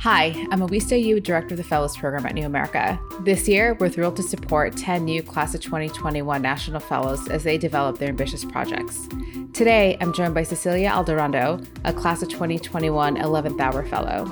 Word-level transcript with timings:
Hi, 0.00 0.46
I'm 0.50 0.60
Awista 0.60 1.02
Ayub, 1.02 1.22
Director 1.22 1.54
of 1.54 1.56
the 1.56 1.64
Fellows 1.64 1.96
Program 1.96 2.26
at 2.26 2.34
New 2.34 2.44
America. 2.44 3.00
This 3.20 3.48
year, 3.48 3.74
we're 3.80 3.88
thrilled 3.88 4.16
to 4.16 4.22
support 4.22 4.76
10 4.76 5.06
new 5.06 5.22
Class 5.22 5.54
of 5.54 5.62
2021 5.62 6.42
National 6.42 6.80
Fellows 6.80 7.26
as 7.28 7.44
they 7.44 7.56
develop 7.56 7.96
their 7.98 8.10
ambitious 8.10 8.44
projects. 8.44 9.08
Today, 9.54 9.96
I'm 10.02 10.12
joined 10.12 10.34
by 10.34 10.42
Cecilia 10.42 10.90
Aldarondo, 10.90 11.66
a 11.84 11.94
Class 11.94 12.22
of 12.22 12.28
2021 12.28 13.16
11th 13.16 13.58
Hour 13.58 13.84
Fellow. 13.86 14.30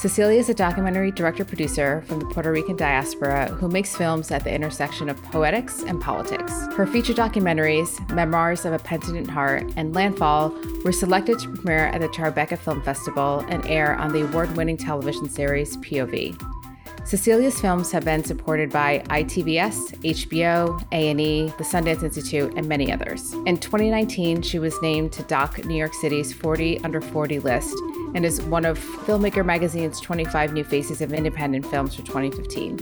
Cecilia 0.00 0.38
is 0.38 0.48
a 0.48 0.54
documentary 0.54 1.10
director 1.10 1.44
producer 1.44 2.02
from 2.06 2.20
the 2.20 2.24
Puerto 2.24 2.50
Rican 2.50 2.74
diaspora 2.74 3.48
who 3.48 3.68
makes 3.68 3.94
films 3.94 4.30
at 4.30 4.42
the 4.44 4.50
intersection 4.50 5.10
of 5.10 5.22
poetics 5.24 5.82
and 5.82 6.00
politics. 6.00 6.52
Her 6.74 6.86
feature 6.86 7.12
documentaries, 7.12 8.00
Memoirs 8.08 8.64
of 8.64 8.72
a 8.72 8.78
Penitent 8.78 9.28
Heart 9.28 9.74
and 9.76 9.94
Landfall, 9.94 10.56
were 10.86 10.92
selected 10.92 11.38
to 11.40 11.50
premiere 11.50 11.88
at 11.88 12.00
the 12.00 12.08
Tribeca 12.08 12.56
Film 12.56 12.80
Festival 12.80 13.44
and 13.50 13.62
air 13.66 13.94
on 13.94 14.14
the 14.14 14.22
award 14.22 14.56
winning 14.56 14.78
television 14.78 15.28
series 15.28 15.76
POV. 15.76 16.34
Cecilia's 17.04 17.60
films 17.60 17.90
have 17.92 18.04
been 18.04 18.22
supported 18.22 18.70
by 18.70 19.02
ITVS, 19.08 19.96
HBO, 20.02 20.80
A&E, 20.92 21.46
the 21.58 21.64
Sundance 21.64 22.02
Institute, 22.02 22.52
and 22.56 22.68
many 22.68 22.92
others. 22.92 23.32
In 23.46 23.58
2019, 23.58 24.42
she 24.42 24.58
was 24.58 24.80
named 24.82 25.12
to 25.12 25.22
Doc 25.24 25.64
New 25.64 25.76
York 25.76 25.94
City's 25.94 26.32
40 26.32 26.78
Under 26.84 27.00
40 27.00 27.40
list 27.40 27.74
and 28.14 28.24
is 28.24 28.42
one 28.42 28.64
of 28.64 28.78
Filmmaker 28.78 29.44
Magazine's 29.44 30.00
25 30.00 30.52
New 30.52 30.64
Faces 30.64 31.00
of 31.00 31.12
Independent 31.12 31.66
Films 31.66 31.94
for 31.94 32.02
2015. 32.02 32.78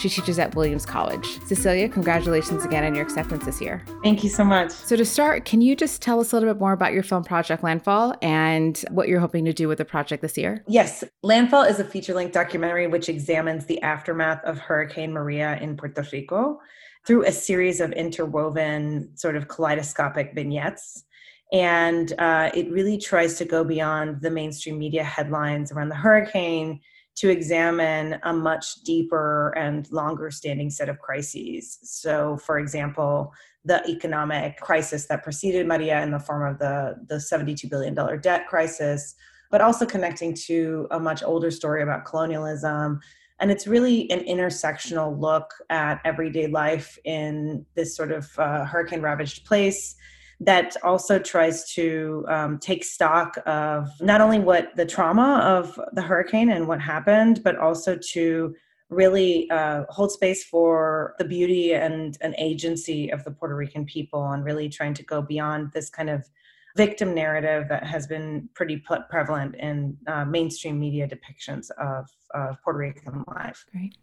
She 0.00 0.08
teaches 0.08 0.38
at 0.38 0.54
Williams 0.54 0.86
College. 0.86 1.26
Cecilia, 1.46 1.86
congratulations 1.86 2.64
again 2.64 2.84
on 2.84 2.94
your 2.94 3.04
acceptance 3.04 3.44
this 3.44 3.60
year. 3.60 3.84
Thank 4.02 4.24
you 4.24 4.30
so 4.30 4.44
much. 4.44 4.70
So, 4.70 4.96
to 4.96 5.04
start, 5.04 5.44
can 5.44 5.60
you 5.60 5.76
just 5.76 6.00
tell 6.00 6.20
us 6.20 6.32
a 6.32 6.36
little 6.36 6.54
bit 6.54 6.58
more 6.58 6.72
about 6.72 6.94
your 6.94 7.02
film 7.02 7.22
project 7.22 7.62
Landfall 7.62 8.14
and 8.22 8.82
what 8.90 9.08
you're 9.08 9.20
hoping 9.20 9.44
to 9.44 9.52
do 9.52 9.68
with 9.68 9.76
the 9.76 9.84
project 9.84 10.22
this 10.22 10.38
year? 10.38 10.64
Yes, 10.66 11.04
Landfall 11.22 11.64
is 11.64 11.80
a 11.80 11.84
feature 11.84 12.14
length 12.14 12.32
documentary 12.32 12.86
which 12.86 13.10
examines 13.10 13.66
the 13.66 13.80
aftermath 13.82 14.42
of 14.44 14.58
Hurricane 14.58 15.12
Maria 15.12 15.58
in 15.60 15.76
Puerto 15.76 16.06
Rico 16.10 16.60
through 17.06 17.26
a 17.26 17.32
series 17.32 17.80
of 17.80 17.92
interwoven, 17.92 19.10
sort 19.16 19.36
of 19.36 19.48
kaleidoscopic 19.48 20.32
vignettes. 20.34 21.04
And 21.52 22.12
uh, 22.18 22.50
it 22.54 22.70
really 22.70 22.96
tries 22.96 23.36
to 23.38 23.44
go 23.44 23.64
beyond 23.64 24.22
the 24.22 24.30
mainstream 24.30 24.78
media 24.78 25.04
headlines 25.04 25.72
around 25.72 25.88
the 25.88 25.96
hurricane 25.96 26.80
to 27.20 27.28
examine 27.28 28.18
a 28.22 28.32
much 28.32 28.82
deeper 28.82 29.50
and 29.50 29.90
longer 29.92 30.30
standing 30.30 30.70
set 30.70 30.88
of 30.88 30.98
crises. 31.00 31.78
So, 31.82 32.38
for 32.38 32.58
example, 32.58 33.34
the 33.62 33.86
economic 33.86 34.58
crisis 34.58 35.06
that 35.08 35.22
preceded 35.22 35.66
Maria 35.66 36.00
in 36.00 36.12
the 36.12 36.18
form 36.18 36.50
of 36.50 36.58
the, 36.58 36.96
the 37.08 37.16
$72 37.16 37.68
billion 37.68 37.94
debt 38.22 38.46
crisis, 38.48 39.14
but 39.50 39.60
also 39.60 39.84
connecting 39.84 40.32
to 40.46 40.88
a 40.92 40.98
much 40.98 41.22
older 41.22 41.50
story 41.50 41.82
about 41.82 42.06
colonialism. 42.06 43.00
And 43.38 43.50
it's 43.50 43.66
really 43.66 44.10
an 44.10 44.20
intersectional 44.20 45.20
look 45.20 45.52
at 45.68 46.00
everyday 46.06 46.46
life 46.46 46.96
in 47.04 47.66
this 47.74 47.94
sort 47.94 48.12
of 48.12 48.30
uh, 48.38 48.64
hurricane 48.64 49.02
ravaged 49.02 49.44
place 49.44 49.94
that 50.40 50.74
also 50.82 51.18
tries 51.18 51.70
to 51.74 52.24
um, 52.28 52.58
take 52.58 52.82
stock 52.82 53.36
of 53.44 53.88
not 54.00 54.22
only 54.22 54.38
what 54.38 54.74
the 54.74 54.86
trauma 54.86 55.40
of 55.44 55.78
the 55.92 56.00
hurricane 56.00 56.50
and 56.50 56.66
what 56.66 56.80
happened, 56.80 57.42
but 57.44 57.56
also 57.56 57.94
to 57.96 58.54
really 58.88 59.48
uh, 59.50 59.84
hold 59.90 60.10
space 60.10 60.42
for 60.42 61.14
the 61.18 61.24
beauty 61.24 61.74
and 61.74 62.18
an 62.22 62.34
agency 62.38 63.10
of 63.10 63.22
the 63.24 63.30
Puerto 63.30 63.54
Rican 63.54 63.84
people 63.84 64.32
and 64.32 64.44
really 64.44 64.68
trying 64.68 64.94
to 64.94 65.02
go 65.04 65.22
beyond 65.22 65.72
this 65.72 65.90
kind 65.90 66.10
of 66.10 66.28
victim 66.76 67.14
narrative 67.14 67.68
that 67.68 67.84
has 67.84 68.06
been 68.06 68.48
pretty 68.54 68.82
prevalent 69.10 69.54
in 69.56 69.96
uh, 70.06 70.24
mainstream 70.24 70.78
media 70.78 71.06
depictions 71.06 71.70
of, 71.72 72.08
of 72.34 72.60
Puerto 72.62 72.78
Rican 72.78 73.24
life. 73.34 73.64
Great. 73.72 73.96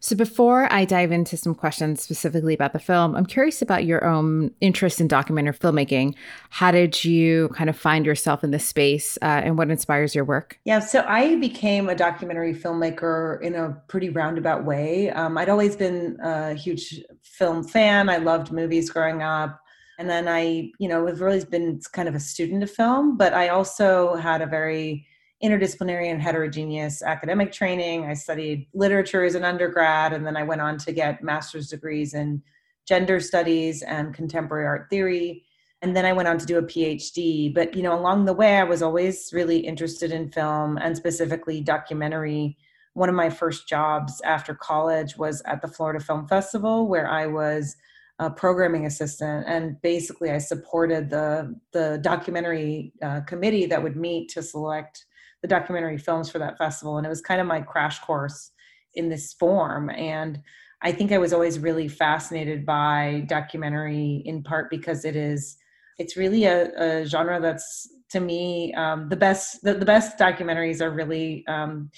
So 0.00 0.16
before 0.16 0.72
I 0.72 0.84
dive 0.84 1.12
into 1.12 1.36
some 1.36 1.54
questions 1.54 2.02
specifically 2.02 2.54
about 2.54 2.72
the 2.72 2.78
film, 2.78 3.14
I'm 3.14 3.26
curious 3.26 3.62
about 3.62 3.84
your 3.84 4.04
own 4.04 4.52
interest 4.60 5.00
in 5.00 5.08
documentary 5.08 5.52
filmmaking. 5.52 6.14
How 6.50 6.70
did 6.70 7.04
you 7.04 7.48
kind 7.50 7.70
of 7.70 7.76
find 7.76 8.04
yourself 8.04 8.42
in 8.44 8.50
this 8.50 8.64
space 8.64 9.18
uh, 9.22 9.42
and 9.44 9.58
what 9.58 9.70
inspires 9.70 10.14
your 10.14 10.24
work? 10.24 10.58
Yeah, 10.64 10.80
so 10.80 11.04
I 11.06 11.36
became 11.36 11.88
a 11.88 11.94
documentary 11.94 12.54
filmmaker 12.54 13.40
in 13.42 13.54
a 13.54 13.80
pretty 13.88 14.08
roundabout 14.08 14.64
way. 14.64 15.10
Um, 15.10 15.38
I'd 15.38 15.48
always 15.48 15.76
been 15.76 16.18
a 16.22 16.54
huge 16.54 17.02
film 17.22 17.64
fan. 17.64 18.08
I 18.08 18.18
loved 18.18 18.52
movies 18.52 18.90
growing 18.90 19.22
up 19.22 19.60
and 19.98 20.08
then 20.08 20.28
I, 20.28 20.70
you 20.78 20.88
know, 20.88 21.06
have 21.06 21.20
really 21.20 21.44
been 21.44 21.80
kind 21.92 22.08
of 22.08 22.14
a 22.14 22.20
student 22.20 22.62
of 22.62 22.70
film, 22.70 23.16
but 23.16 23.34
I 23.34 23.48
also 23.48 24.14
had 24.14 24.40
a 24.40 24.46
very 24.46 25.06
interdisciplinary 25.42 26.10
and 26.10 26.20
heterogeneous 26.20 27.02
academic 27.02 27.52
training. 27.52 28.04
I 28.04 28.14
studied 28.14 28.66
literature 28.74 29.24
as 29.24 29.34
an 29.34 29.44
undergrad, 29.44 30.12
and 30.12 30.26
then 30.26 30.36
I 30.36 30.42
went 30.42 30.60
on 30.60 30.78
to 30.78 30.92
get 30.92 31.22
master's 31.22 31.68
degrees 31.68 32.14
in 32.14 32.42
gender 32.86 33.20
studies 33.20 33.82
and 33.82 34.14
contemporary 34.14 34.66
art 34.66 34.88
theory. 34.90 35.44
And 35.80 35.94
then 35.94 36.04
I 36.04 36.12
went 36.12 36.26
on 36.26 36.38
to 36.38 36.46
do 36.46 36.58
a 36.58 36.62
PhD. 36.62 37.54
But, 37.54 37.76
you 37.76 37.82
know, 37.82 37.94
along 37.94 38.24
the 38.24 38.32
way, 38.32 38.56
I 38.56 38.64
was 38.64 38.82
always 38.82 39.30
really 39.32 39.58
interested 39.58 40.10
in 40.10 40.32
film 40.32 40.76
and 40.78 40.96
specifically 40.96 41.60
documentary. 41.60 42.56
One 42.94 43.08
of 43.08 43.14
my 43.14 43.30
first 43.30 43.68
jobs 43.68 44.20
after 44.22 44.54
college 44.54 45.16
was 45.16 45.40
at 45.42 45.62
the 45.62 45.68
Florida 45.68 46.02
Film 46.02 46.26
Festival, 46.26 46.88
where 46.88 47.08
I 47.08 47.26
was 47.26 47.76
a 48.18 48.28
programming 48.28 48.86
assistant, 48.86 49.44
and 49.46 49.80
basically 49.80 50.32
I 50.32 50.38
supported 50.38 51.08
the 51.08 51.54
the 51.72 52.00
documentary 52.02 52.92
uh, 53.00 53.20
committee 53.20 53.66
that 53.66 53.80
would 53.80 53.94
meet 53.94 54.28
to 54.30 54.42
select 54.42 55.06
the 55.42 55.48
documentary 55.48 55.98
films 55.98 56.30
for 56.30 56.38
that 56.38 56.58
festival, 56.58 56.96
and 56.96 57.06
it 57.06 57.10
was 57.10 57.20
kind 57.20 57.40
of 57.40 57.46
my 57.46 57.60
crash 57.60 58.00
course 58.00 58.50
in 58.94 59.08
this 59.08 59.32
form. 59.34 59.90
And 59.90 60.40
I 60.82 60.92
think 60.92 61.12
I 61.12 61.18
was 61.18 61.32
always 61.32 61.58
really 61.58 61.88
fascinated 61.88 62.64
by 62.64 63.24
documentary, 63.28 64.22
in 64.24 64.42
part 64.42 64.70
because 64.70 65.04
it 65.04 65.16
is 65.16 65.56
it's 65.98 66.16
really 66.16 66.44
a, 66.44 67.00
a 67.00 67.06
genre 67.06 67.40
that's 67.40 67.88
to 68.10 68.20
me 68.20 68.72
um, 68.74 69.08
the 69.08 69.16
best 69.16 69.62
the, 69.62 69.74
the 69.74 69.84
best 69.84 70.18
documentaries 70.18 70.80
are 70.80 70.90
really 70.90 71.44
um, 71.46 71.90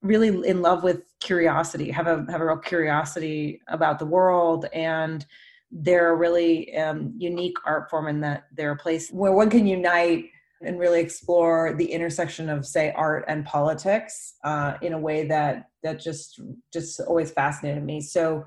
really 0.00 0.48
in 0.48 0.62
love 0.62 0.82
with 0.82 1.02
curiosity 1.20 1.90
have 1.90 2.06
a 2.06 2.26
have 2.30 2.40
a 2.40 2.46
real 2.46 2.56
curiosity 2.56 3.60
about 3.68 3.98
the 3.98 4.06
world 4.06 4.66
and 4.72 5.26
they're 5.70 6.10
a 6.10 6.16
really 6.16 6.76
um, 6.76 7.14
unique 7.16 7.56
art 7.64 7.88
form 7.88 8.08
in 8.08 8.20
that 8.20 8.44
they're 8.56 8.72
a 8.72 8.76
place 8.76 9.10
where 9.10 9.32
one 9.32 9.48
can 9.48 9.66
unite 9.66 10.24
and 10.64 10.78
really 10.78 11.00
explore 11.00 11.74
the 11.76 11.90
intersection 11.92 12.48
of 12.48 12.66
say 12.66 12.92
art 12.92 13.24
and 13.28 13.44
politics 13.44 14.34
uh, 14.44 14.74
in 14.82 14.92
a 14.92 14.98
way 14.98 15.26
that 15.26 15.70
that 15.82 16.00
just 16.00 16.40
just 16.72 17.00
always 17.00 17.30
fascinated 17.30 17.84
me. 17.84 18.00
So 18.00 18.44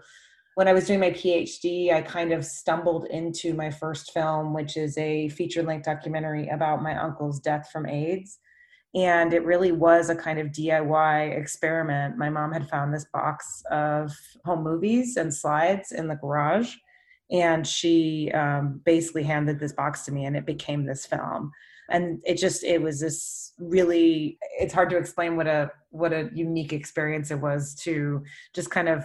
when 0.55 0.69
i 0.69 0.73
was 0.73 0.87
doing 0.87 1.01
my 1.01 1.11
phd 1.11 1.93
i 1.93 2.01
kind 2.01 2.31
of 2.31 2.43
stumbled 2.43 3.05
into 3.07 3.53
my 3.53 3.69
first 3.69 4.11
film 4.13 4.53
which 4.53 4.77
is 4.77 4.97
a 4.97 5.29
feature-length 5.29 5.85
documentary 5.85 6.47
about 6.47 6.81
my 6.81 6.97
uncle's 6.97 7.39
death 7.39 7.69
from 7.71 7.85
aids. 7.85 8.39
And 8.95 9.33
it 9.33 9.43
really 9.43 9.73
was 9.73 10.09
a 10.09 10.15
kind 10.15 10.39
of 10.39 10.47
diy 10.47 11.37
experiment. 11.37 12.17
My 12.17 12.29
mom 12.29 12.53
had 12.53 12.69
found 12.69 12.93
this 12.93 13.05
box 13.11 13.61
of 13.69 14.13
home 14.45 14.63
movies 14.63 15.17
and 15.17 15.33
slides 15.33 15.91
in 15.91 16.07
the 16.07 16.15
garage 16.15 16.73
and 17.29 17.67
she 17.67 18.31
um, 18.31 18.79
basically 18.85 19.23
handed 19.23 19.59
this 19.59 19.73
box 19.73 20.05
to 20.05 20.13
me 20.13 20.25
and 20.25 20.37
it 20.37 20.45
became 20.45 20.85
this 20.85 21.05
film 21.05 21.51
and 21.89 22.19
it 22.25 22.37
just 22.37 22.63
it 22.63 22.81
was 22.81 22.99
this 22.99 23.53
really 23.59 24.37
it's 24.59 24.73
hard 24.73 24.89
to 24.89 24.97
explain 24.97 25.35
what 25.35 25.47
a 25.47 25.71
what 25.91 26.13
a 26.13 26.29
unique 26.33 26.73
experience 26.73 27.31
it 27.31 27.39
was 27.39 27.75
to 27.75 28.23
just 28.53 28.69
kind 28.69 28.89
of 28.89 29.03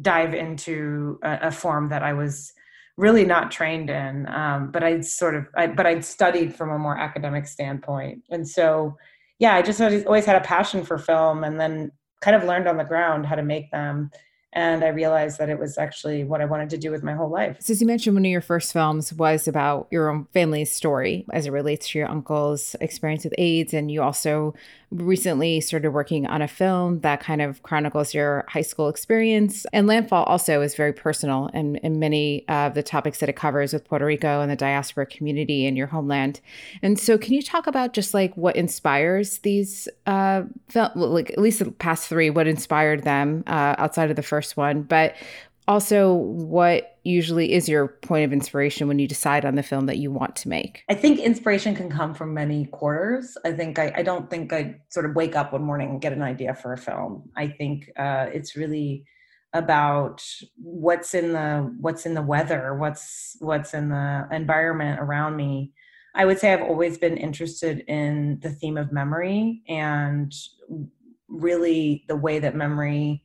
dive 0.00 0.34
into 0.34 1.18
a, 1.22 1.38
a 1.42 1.50
form 1.50 1.88
that 1.88 2.02
i 2.02 2.12
was 2.12 2.52
really 2.96 3.24
not 3.24 3.50
trained 3.50 3.90
in. 3.90 4.28
Um, 4.28 4.70
but 4.70 4.84
i'd 4.84 5.04
sort 5.04 5.34
of 5.34 5.46
I, 5.56 5.66
but 5.66 5.86
i'd 5.86 6.04
studied 6.04 6.54
from 6.54 6.70
a 6.70 6.78
more 6.78 6.96
academic 6.96 7.46
standpoint. 7.46 8.22
And 8.30 8.48
so 8.48 8.96
yeah 9.38 9.54
i 9.54 9.62
just 9.62 9.80
always 9.80 10.24
had 10.24 10.36
a 10.36 10.44
passion 10.44 10.84
for 10.84 10.98
film 10.98 11.44
and 11.44 11.60
then 11.60 11.90
kind 12.20 12.36
of 12.36 12.44
learned 12.44 12.68
on 12.68 12.76
the 12.76 12.84
ground 12.84 13.26
how 13.26 13.34
to 13.34 13.42
make 13.42 13.70
them 13.70 14.10
and 14.54 14.84
I 14.84 14.88
realized 14.88 15.38
that 15.38 15.50
it 15.50 15.58
was 15.58 15.76
actually 15.76 16.22
what 16.22 16.40
I 16.40 16.44
wanted 16.44 16.70
to 16.70 16.78
do 16.78 16.90
with 16.90 17.02
my 17.02 17.12
whole 17.12 17.28
life. 17.28 17.56
So, 17.60 17.72
as 17.72 17.80
you 17.80 17.86
mentioned, 17.86 18.14
one 18.14 18.24
of 18.24 18.30
your 18.30 18.40
first 18.40 18.72
films 18.72 19.12
was 19.12 19.48
about 19.48 19.88
your 19.90 20.08
own 20.08 20.26
family's 20.32 20.70
story 20.70 21.26
as 21.32 21.46
it 21.46 21.50
relates 21.50 21.88
to 21.88 21.98
your 21.98 22.08
uncle's 22.08 22.76
experience 22.80 23.24
with 23.24 23.34
AIDS, 23.36 23.74
and 23.74 23.90
you 23.90 24.00
also 24.00 24.54
recently 24.94 25.60
started 25.60 25.90
working 25.90 26.26
on 26.26 26.40
a 26.40 26.48
film 26.48 27.00
that 27.00 27.20
kind 27.20 27.42
of 27.42 27.62
chronicles 27.62 28.14
your 28.14 28.44
high 28.48 28.62
school 28.62 28.88
experience. 28.88 29.66
And 29.72 29.86
Landfall 29.86 30.24
also 30.24 30.62
is 30.62 30.74
very 30.74 30.92
personal 30.92 31.50
and 31.52 31.76
in, 31.78 31.98
many 31.98 32.46
of 32.48 32.74
the 32.74 32.82
topics 32.82 33.20
that 33.20 33.28
it 33.28 33.36
covers 33.36 33.72
with 33.72 33.84
Puerto 33.84 34.04
Rico 34.04 34.40
and 34.40 34.50
the 34.50 34.56
diaspora 34.56 35.06
community 35.06 35.64
in 35.64 35.76
your 35.76 35.86
homeland. 35.86 36.40
And 36.82 36.98
so, 36.98 37.16
can 37.16 37.34
you 37.34 37.42
talk 37.42 37.66
about 37.66 37.92
just 37.92 38.12
like 38.12 38.36
what 38.36 38.56
inspires 38.56 39.38
these, 39.38 39.88
uh, 40.06 40.42
film, 40.68 40.90
like 40.94 41.30
at 41.30 41.38
least 41.38 41.60
the 41.60 41.70
past 41.70 42.08
three, 42.08 42.30
what 42.30 42.46
inspired 42.46 43.04
them 43.04 43.44
uh, 43.46 43.76
outside 43.78 44.10
of 44.10 44.16
the 44.16 44.22
first 44.22 44.56
one? 44.56 44.82
But 44.82 45.14
Also, 45.66 46.12
what 46.12 46.98
usually 47.04 47.52
is 47.52 47.68
your 47.68 47.88
point 47.88 48.24
of 48.24 48.32
inspiration 48.32 48.86
when 48.86 48.98
you 48.98 49.08
decide 49.08 49.44
on 49.44 49.54
the 49.54 49.62
film 49.62 49.86
that 49.86 49.98
you 49.98 50.10
want 50.10 50.36
to 50.36 50.48
make? 50.48 50.84
I 50.90 50.94
think 50.94 51.20
inspiration 51.20 51.74
can 51.74 51.90
come 51.90 52.14
from 52.14 52.34
many 52.34 52.66
quarters. 52.66 53.36
I 53.44 53.52
think 53.52 53.78
I, 53.78 53.92
I 53.96 54.02
don't 54.02 54.28
think 54.28 54.52
I 54.52 54.80
sort 54.90 55.06
of 55.06 55.14
wake 55.14 55.36
up 55.36 55.52
one 55.52 55.62
morning 55.62 55.90
and 55.90 56.00
get 56.00 56.12
an 56.12 56.22
idea 56.22 56.54
for 56.54 56.72
a 56.72 56.78
film. 56.78 57.30
I 57.36 57.48
think 57.48 57.90
uh, 57.96 58.26
it's 58.32 58.56
really 58.56 59.06
about 59.54 60.22
what's 60.56 61.14
in 61.14 61.32
the 61.32 61.74
what's 61.80 62.04
in 62.04 62.14
the 62.14 62.22
weather, 62.22 62.74
what's 62.74 63.36
what's 63.38 63.72
in 63.72 63.88
the 63.88 64.28
environment 64.30 65.00
around 65.00 65.36
me. 65.36 65.72
I 66.14 66.24
would 66.26 66.38
say 66.38 66.52
I've 66.52 66.62
always 66.62 66.98
been 66.98 67.16
interested 67.16 67.84
in 67.88 68.38
the 68.42 68.50
theme 68.50 68.76
of 68.76 68.92
memory 68.92 69.62
and 69.68 70.32
really 71.28 72.04
the 72.06 72.16
way 72.16 72.38
that 72.38 72.54
memory 72.54 73.22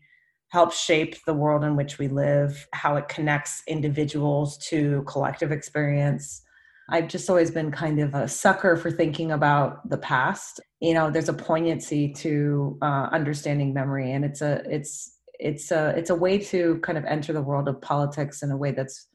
helps 0.50 0.80
shape 0.80 1.16
the 1.26 1.34
world 1.34 1.64
in 1.64 1.76
which 1.76 2.00
we 2.00 2.08
live, 2.08 2.68
how 2.74 2.96
it 2.96 3.08
connects 3.08 3.62
individuals 3.68 4.58
to 4.58 5.04
collective 5.08 5.52
experience. 5.52 6.44
I've 6.90 7.08
just 7.08 7.30
always 7.30 7.52
been 7.52 7.72
kind 7.72 8.00
of 8.00 8.16
a 8.16 8.28
sucker 8.28 8.76
for 8.76 8.90
thinking 8.90 9.32
about 9.32 9.88
the 9.88 9.98
past. 9.98 10.60
You 10.80 10.96
know, 10.96 11.12
there's 11.12 11.30
a 11.30 11.34
poignancy 11.34 12.12
to 12.14 12.78
uh, 12.82 13.10
understanding 13.12 13.74
memory, 13.74 14.12
and 14.12 14.26
it's 14.26 14.42
a 14.42 14.64
it's 14.68 15.18
it's 15.40 15.72
a 15.72 15.94
it's 15.96 16.10
a 16.10 16.16
way 16.16 16.40
to 16.40 16.80
kind 16.80 16.98
of 16.98 17.06
enter 17.06 17.32
the 17.32 17.44
world 17.44 17.68
of 17.68 17.80
politics 17.82 18.42
in 18.42 18.50
a 18.50 18.58
way 18.58 18.72
that's 18.72 19.08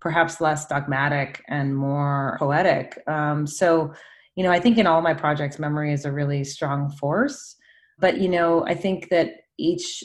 perhaps 0.00 0.40
less 0.40 0.66
dogmatic 0.66 1.42
and 1.48 1.76
more 1.76 2.36
poetic. 2.38 3.02
Um, 3.08 3.44
so, 3.44 3.92
you 4.36 4.44
know, 4.44 4.52
I 4.52 4.60
think 4.60 4.78
in 4.78 4.86
all 4.86 5.02
my 5.02 5.14
projects, 5.14 5.58
memory 5.58 5.92
is 5.92 6.04
a 6.04 6.12
really 6.12 6.44
strong 6.44 6.90
force. 6.90 7.56
But 7.98 8.18
you 8.18 8.28
know, 8.28 8.64
I 8.66 8.74
think 8.74 9.08
that 9.08 9.30
each 9.58 10.04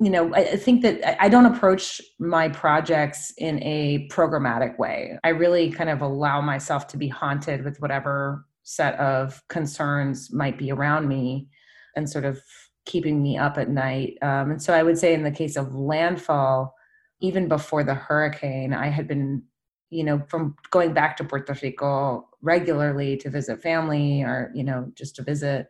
you 0.00 0.10
know, 0.10 0.32
I 0.34 0.56
think 0.56 0.82
that 0.82 1.20
I 1.20 1.28
don't 1.28 1.46
approach 1.46 2.00
my 2.20 2.48
projects 2.48 3.32
in 3.36 3.60
a 3.64 4.08
programmatic 4.12 4.78
way. 4.78 5.18
I 5.24 5.30
really 5.30 5.70
kind 5.70 5.90
of 5.90 6.00
allow 6.00 6.40
myself 6.40 6.86
to 6.88 6.96
be 6.96 7.08
haunted 7.08 7.64
with 7.64 7.80
whatever 7.80 8.46
set 8.62 8.94
of 9.00 9.42
concerns 9.48 10.32
might 10.32 10.56
be 10.56 10.70
around 10.70 11.08
me 11.08 11.48
and 11.96 12.08
sort 12.08 12.24
of 12.24 12.40
keeping 12.84 13.20
me 13.22 13.36
up 13.36 13.58
at 13.58 13.70
night. 13.70 14.16
Um, 14.22 14.52
and 14.52 14.62
so 14.62 14.72
I 14.72 14.84
would 14.84 14.98
say, 14.98 15.14
in 15.14 15.24
the 15.24 15.32
case 15.32 15.56
of 15.56 15.74
landfall, 15.74 16.74
even 17.20 17.48
before 17.48 17.82
the 17.82 17.94
hurricane, 17.94 18.72
I 18.72 18.88
had 18.88 19.08
been, 19.08 19.42
you 19.90 20.04
know, 20.04 20.22
from 20.28 20.54
going 20.70 20.92
back 20.94 21.16
to 21.16 21.24
Puerto 21.24 21.56
Rico 21.60 22.28
regularly 22.40 23.16
to 23.16 23.30
visit 23.30 23.60
family 23.60 24.22
or, 24.22 24.52
you 24.54 24.62
know, 24.62 24.92
just 24.94 25.16
to 25.16 25.24
visit. 25.24 25.68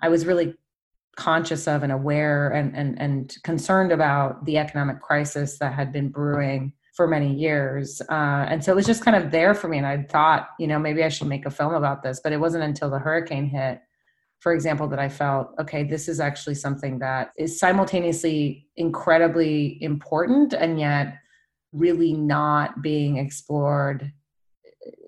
I 0.00 0.08
was 0.08 0.24
really 0.24 0.54
conscious 1.16 1.66
of 1.66 1.82
and 1.82 1.92
aware 1.92 2.50
and, 2.50 2.76
and, 2.76 3.00
and 3.00 3.36
concerned 3.42 3.90
about 3.90 4.44
the 4.44 4.58
economic 4.58 5.00
crisis 5.00 5.58
that 5.58 5.72
had 5.72 5.92
been 5.92 6.08
brewing 6.08 6.72
for 6.94 7.06
many 7.06 7.34
years. 7.34 8.00
Uh, 8.10 8.46
and 8.48 8.62
so 8.62 8.72
it 8.72 8.74
was 8.74 8.86
just 8.86 9.04
kind 9.04 9.16
of 9.16 9.30
there 9.30 9.54
for 9.54 9.68
me. 9.68 9.78
And 9.78 9.86
I 9.86 10.02
thought, 10.02 10.48
you 10.58 10.66
know, 10.66 10.78
maybe 10.78 11.02
I 11.04 11.08
should 11.08 11.26
make 11.26 11.44
a 11.46 11.50
film 11.50 11.74
about 11.74 12.02
this. 12.02 12.20
But 12.22 12.32
it 12.32 12.40
wasn't 12.40 12.64
until 12.64 12.90
the 12.90 12.98
hurricane 12.98 13.46
hit, 13.46 13.80
for 14.40 14.52
example, 14.52 14.88
that 14.88 14.98
I 14.98 15.08
felt, 15.08 15.48
okay, 15.58 15.82
this 15.82 16.08
is 16.08 16.20
actually 16.20 16.54
something 16.54 16.98
that 17.00 17.32
is 17.36 17.58
simultaneously 17.58 18.66
incredibly 18.76 19.82
important 19.82 20.52
and 20.54 20.78
yet 20.78 21.18
really 21.72 22.12
not 22.14 22.82
being 22.82 23.18
explored 23.18 24.12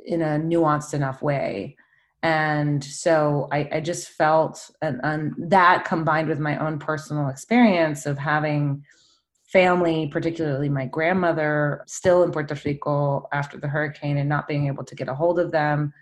in 0.04 0.22
a 0.22 0.38
nuanced 0.38 0.94
enough 0.94 1.22
way 1.22 1.76
and 2.22 2.82
so 2.82 3.48
I, 3.52 3.68
I 3.72 3.80
just 3.80 4.08
felt 4.08 4.70
and, 4.82 5.00
and, 5.04 5.34
that 5.50 5.84
combined 5.84 6.28
with 6.28 6.40
my 6.40 6.56
own 6.58 6.78
personal 6.78 7.28
experience 7.28 8.06
of 8.06 8.18
having 8.18 8.84
family 9.46 10.08
particularly 10.08 10.68
my 10.68 10.84
grandmother 10.86 11.82
still 11.86 12.22
in 12.22 12.30
puerto 12.30 12.54
rico 12.64 13.26
after 13.32 13.56
the 13.56 13.68
hurricane 13.68 14.18
and 14.18 14.28
not 14.28 14.46
being 14.46 14.66
able 14.66 14.84
to 14.84 14.94
get 14.94 15.08
a 15.08 15.14
hold 15.14 15.38
of 15.38 15.52
them 15.52 15.92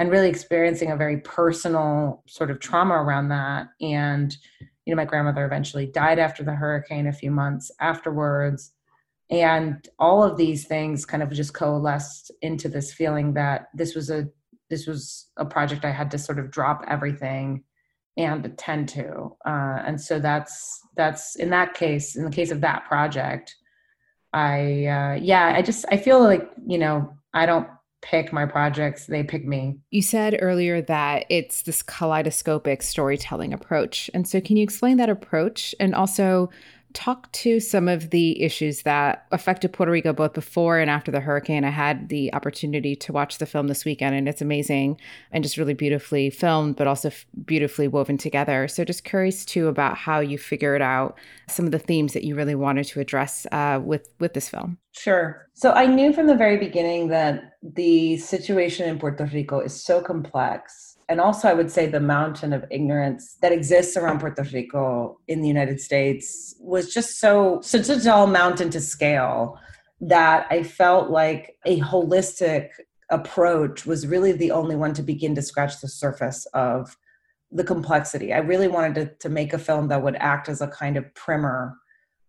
and 0.00 0.10
really 0.10 0.30
experiencing 0.30 0.90
a 0.90 0.96
very 0.96 1.18
personal 1.18 2.22
sort 2.26 2.50
of 2.50 2.58
trauma 2.58 2.94
around 2.94 3.28
that. 3.28 3.68
And 3.82 4.34
you 4.86 4.94
know 4.94 4.96
my 4.96 5.04
grandmother 5.04 5.44
eventually 5.44 5.86
died 5.86 6.18
after 6.18 6.42
the 6.42 6.54
hurricane 6.54 7.06
a 7.06 7.12
few 7.12 7.30
months 7.30 7.70
afterwards. 7.80 8.72
And 9.30 9.86
all 9.98 10.22
of 10.22 10.38
these 10.38 10.66
things 10.66 11.04
kind 11.04 11.22
of 11.22 11.30
just 11.30 11.52
coalesced 11.52 12.32
into 12.40 12.68
this 12.68 12.92
feeling 12.94 13.34
that 13.34 13.68
this 13.74 13.94
was 13.94 14.08
a 14.10 14.28
this 14.70 14.86
was 14.86 15.26
a 15.36 15.44
project 15.44 15.84
I 15.84 15.90
had 15.90 16.10
to 16.12 16.18
sort 16.18 16.38
of 16.38 16.50
drop 16.50 16.84
everything 16.88 17.64
and 18.16 18.44
attend 18.46 18.88
to. 18.90 19.36
Uh, 19.44 19.82
and 19.86 20.00
so 20.00 20.18
that's 20.18 20.80
that's 20.96 21.36
in 21.36 21.50
that 21.50 21.74
case, 21.74 22.16
in 22.16 22.24
the 22.24 22.30
case 22.30 22.50
of 22.50 22.60
that 22.62 22.84
project, 22.86 23.56
I 24.32 24.86
uh, 24.86 25.18
yeah, 25.20 25.52
I 25.54 25.62
just 25.62 25.84
I 25.90 25.96
feel 25.96 26.22
like 26.22 26.48
you 26.66 26.78
know 26.78 27.12
I 27.34 27.46
don't 27.46 27.68
pick 28.02 28.32
my 28.32 28.46
projects; 28.46 29.06
they 29.06 29.24
pick 29.24 29.44
me. 29.44 29.78
You 29.90 30.02
said 30.02 30.38
earlier 30.40 30.80
that 30.82 31.26
it's 31.28 31.62
this 31.62 31.82
kaleidoscopic 31.82 32.82
storytelling 32.82 33.52
approach, 33.52 34.08
and 34.14 34.26
so 34.26 34.40
can 34.40 34.56
you 34.56 34.62
explain 34.62 34.96
that 34.98 35.10
approach 35.10 35.74
and 35.80 35.94
also 35.94 36.50
talk 36.92 37.30
to 37.32 37.60
some 37.60 37.88
of 37.88 38.10
the 38.10 38.42
issues 38.42 38.82
that 38.82 39.26
affected 39.32 39.72
Puerto 39.72 39.92
Rico 39.92 40.12
both 40.12 40.32
before 40.32 40.78
and 40.78 40.90
after 40.90 41.10
the 41.10 41.20
hurricane. 41.20 41.64
I 41.64 41.70
had 41.70 42.08
the 42.08 42.32
opportunity 42.34 42.96
to 42.96 43.12
watch 43.12 43.38
the 43.38 43.46
film 43.46 43.68
this 43.68 43.84
weekend, 43.84 44.14
and 44.14 44.28
it's 44.28 44.42
amazing 44.42 45.00
and 45.32 45.44
just 45.44 45.56
really 45.56 45.74
beautifully 45.74 46.30
filmed, 46.30 46.76
but 46.76 46.86
also 46.86 47.08
f- 47.08 47.26
beautifully 47.44 47.88
woven 47.88 48.18
together. 48.18 48.68
So, 48.68 48.84
just 48.84 49.04
curious 49.04 49.44
too 49.44 49.68
about 49.68 49.96
how 49.96 50.20
you 50.20 50.38
figured 50.38 50.82
out 50.82 51.16
some 51.48 51.66
of 51.66 51.72
the 51.72 51.78
themes 51.78 52.12
that 52.12 52.24
you 52.24 52.34
really 52.34 52.54
wanted 52.54 52.86
to 52.88 53.00
address 53.00 53.46
uh, 53.52 53.80
with 53.82 54.08
with 54.18 54.34
this 54.34 54.48
film. 54.48 54.78
Sure. 54.92 55.48
So, 55.54 55.72
I 55.72 55.86
knew 55.86 56.12
from 56.12 56.26
the 56.26 56.36
very 56.36 56.56
beginning 56.56 57.08
that 57.08 57.52
the 57.62 58.16
situation 58.18 58.88
in 58.88 58.98
Puerto 58.98 59.24
Rico 59.26 59.60
is 59.60 59.84
so 59.84 60.00
complex 60.00 60.89
and 61.10 61.20
also 61.20 61.48
I 61.48 61.54
would 61.54 61.72
say 61.72 61.86
the 61.86 62.00
mountain 62.00 62.52
of 62.52 62.64
ignorance 62.70 63.36
that 63.42 63.50
exists 63.50 63.96
around 63.96 64.20
Puerto 64.20 64.44
Rico 64.44 65.18
in 65.26 65.42
the 65.42 65.48
United 65.48 65.80
States 65.80 66.54
was 66.60 66.94
just 66.94 67.18
so 67.18 67.60
such 67.62 67.88
a 67.88 68.00
tall 68.00 68.28
mountain 68.28 68.70
to 68.70 68.80
scale 68.80 69.58
that 70.00 70.46
I 70.50 70.62
felt 70.62 71.10
like 71.10 71.56
a 71.66 71.80
holistic 71.80 72.68
approach 73.10 73.84
was 73.84 74.06
really 74.06 74.30
the 74.30 74.52
only 74.52 74.76
one 74.76 74.94
to 74.94 75.02
begin 75.02 75.34
to 75.34 75.42
scratch 75.42 75.80
the 75.80 75.88
surface 75.88 76.46
of 76.54 76.96
the 77.50 77.64
complexity. 77.64 78.32
I 78.32 78.38
really 78.38 78.68
wanted 78.68 78.94
to, 78.94 79.06
to 79.16 79.28
make 79.28 79.52
a 79.52 79.58
film 79.58 79.88
that 79.88 80.04
would 80.04 80.14
act 80.16 80.48
as 80.48 80.60
a 80.60 80.68
kind 80.68 80.96
of 80.96 81.12
primer. 81.14 81.74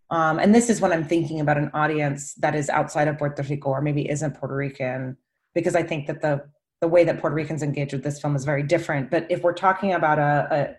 Um, 0.10 0.40
and 0.40 0.56
this 0.56 0.72
is 0.72 0.82
when 0.82 0.92
I'm 0.92 1.06
thinking 1.06 1.40
about 1.40 1.60
an 1.60 1.70
audience 1.76 2.34
that 2.36 2.56
is 2.56 2.68
outside 2.68 3.08
of 3.08 3.20
Puerto 3.20 3.44
Rico 3.44 3.70
or 3.70 3.82
maybe 3.82 4.10
isn't 4.10 4.38
Puerto 4.38 4.56
Rican, 4.56 5.18
because 5.54 5.76
I 5.76 5.84
think 5.84 6.08
that 6.08 6.22
the 6.22 6.44
the 6.82 6.88
way 6.88 7.04
that 7.04 7.20
Puerto 7.20 7.36
Ricans 7.36 7.62
engage 7.62 7.94
with 7.94 8.04
this 8.04 8.20
film 8.20 8.36
is 8.36 8.44
very 8.44 8.64
different. 8.64 9.12
But 9.12 9.28
if 9.30 9.44
we're 9.44 9.54
talking 9.54 9.94
about 9.94 10.18
a, 10.18 10.76